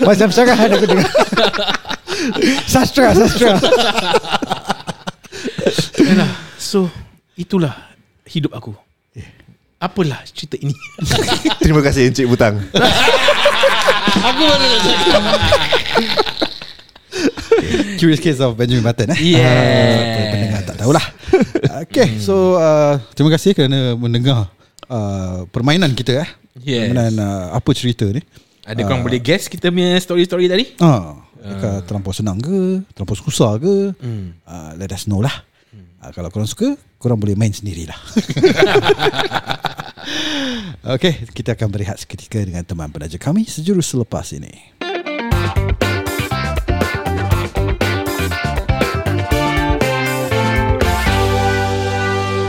[0.00, 1.10] Macam sangat ada aku dengar.
[2.64, 3.58] Sastra, sastra.
[5.98, 6.30] Yalah.
[6.54, 6.86] So
[7.34, 7.74] itulah
[8.24, 8.72] hidup aku.
[9.82, 10.78] Apalah cerita ini?
[11.64, 12.62] Terima kasih Encik Butang
[14.22, 15.22] aku baru nak cakap.
[17.98, 19.18] Curious case of Benjamin Button eh.
[19.18, 19.46] Yeah.
[19.46, 21.04] Ah, pendengar tak tahulah.
[21.86, 24.50] Okay, so uh, terima kasih kerana mendengar
[24.90, 26.28] uh, permainan kita eh.
[26.58, 26.90] Yes.
[26.90, 28.22] Permainan uh, apa cerita ni.
[28.62, 30.64] Ada korang boleh guess kita punya story-story tadi?
[30.82, 33.94] Ah, uh, terlampau senang ke, terlampau susah ke?
[33.98, 34.38] Hmm.
[34.46, 35.34] Uh, let us know lah.
[36.02, 37.94] Uh, kalau korang suka, korang boleh main sendirilah.
[40.98, 44.74] okay, kita akan berehat seketika dengan teman penaja kami sejurus selepas ini.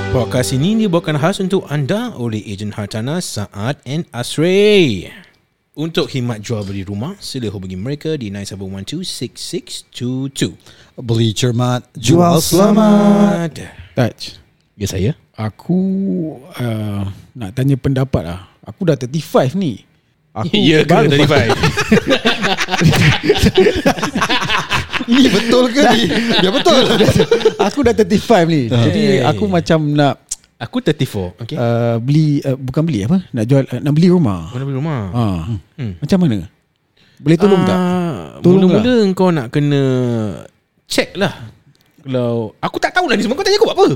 [0.09, 5.13] Podcast ini dibawakan khas untuk anda oleh ejen hartanah Saad and Asray.
[5.73, 10.53] Untuk khidmat jual beli rumah, sila hubungi mereka di 97126622.
[11.01, 13.57] Beli cermat Jual selamat
[13.97, 14.37] Touch.
[14.77, 15.17] Ya saya.
[15.33, 15.73] Aku
[16.53, 18.53] uh, nak tanya pendapat lah.
[18.61, 19.81] Aku dah 35 ni.
[20.29, 21.49] Aku Ya ke baru- 35?
[25.03, 26.01] Ini betul ke ni?
[26.37, 26.73] Ya betul
[27.65, 28.61] aku dah 35 ni.
[28.65, 29.25] Jadi Hey.
[29.25, 30.22] aku macam nak
[30.63, 31.43] Aku 34.
[31.43, 31.55] Okay.
[31.55, 33.19] uh, beli uh, bukan beli apa?
[33.29, 34.47] Nak jual uh, nak beli rumah.
[34.49, 35.01] Mana beli rumah?
[35.09, 35.23] Ha.
[35.75, 35.93] Hmm.
[35.97, 36.47] Macam mana?
[37.19, 37.75] Boleh tolong tak?
[37.75, 39.81] Ah, Tolong Mula-mula kau nak kena
[40.85, 41.31] check lah.
[41.99, 43.87] Kalau aku tak tahu lah ni semua kau tanya aku buat apa?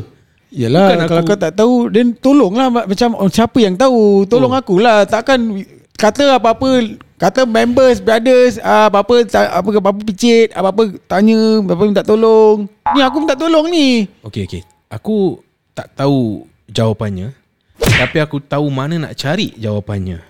[0.50, 4.24] Yalah Bukan kalau aku- kau tak tahu then tolonglah Ma- macam oh, siapa yang tahu
[4.26, 4.58] tolong Oh.
[4.58, 5.60] aku lah takkan
[5.94, 6.88] kata apa-apa
[7.18, 13.00] kata members brothers ah, apa-apa ta- apa apa picit apa-apa tanya apa minta tolong ni
[13.02, 14.62] aku minta tolong ni Okey okey.
[14.88, 15.44] Aku
[15.74, 17.34] tak tahu jawapannya.
[17.78, 20.22] Tapi aku tahu mana nak cari jawapannya.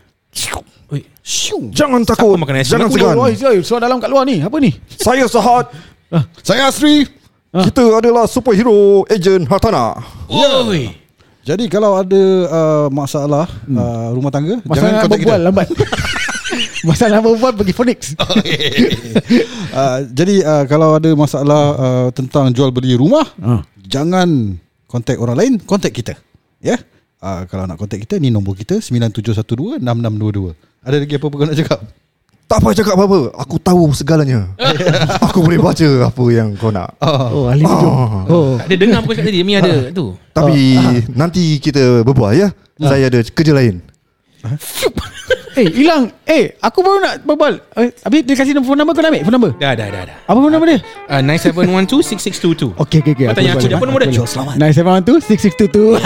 [0.87, 1.03] Oi,
[1.75, 2.39] Jangan Siapa takut.
[2.39, 3.15] makan nasi Jangan makan segan.
[3.19, 4.39] oi oi suara dalam kat luar ni.
[4.39, 4.71] Apa ni?
[4.87, 5.71] Saya Sahat
[6.47, 7.03] Saya Asri.
[7.51, 9.97] Kita adalah superhero Agent Hartana
[10.29, 10.91] oi.
[11.43, 15.67] Jadi kalau ada uh, masalah uh, rumah tangga masalah Jangan kontak berbual kita lambat.
[16.87, 17.99] Masalah berbual pergi Phoenix.
[19.77, 23.61] Uh, Jadi uh, kalau ada masalah uh, Tentang jual beli rumah Ah.
[23.85, 24.57] Jangan
[24.87, 26.17] kontak orang lain Kontak kita.
[26.63, 26.75] Ya?
[26.75, 26.79] Yeah?
[27.21, 29.83] uh, Kalau nak kontak kita Ni nombor kita 9712-6622
[30.81, 31.79] Ada lagi apa-apa kau nak cakap?
[32.47, 33.19] Tak payah cakap apa-apa.
[33.43, 34.55] Aku tahu segalanya.
[35.27, 36.95] Aku boleh baca Apa yang kau nak.
[37.03, 38.23] Oh ahli hujung Ah.
[38.31, 38.55] oh.
[38.55, 39.43] Tak ada dengar apa cakap tadi.
[39.43, 40.15] Mi ada tu.
[40.31, 40.79] Tapi
[41.11, 42.47] Nanti kita berbual ya?
[42.79, 43.83] Saya ada kerja lain
[45.57, 49.09] eh hilang eh aku baru nak berbual eh, habis dia kasih phone number kau nak
[49.09, 50.17] ambil phone number Dah dah dah dah.
[50.23, 52.75] apa phone number dia Uh, 97126622.
[52.77, 53.25] Okey okey okey.
[53.31, 54.11] Kau tanya aku dia apa nombor dia?
[54.11, 54.53] Jual selamat.
[54.59, 56.03] 9712 6622.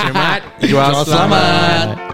[0.00, 2.09] Cermat, jual selamat.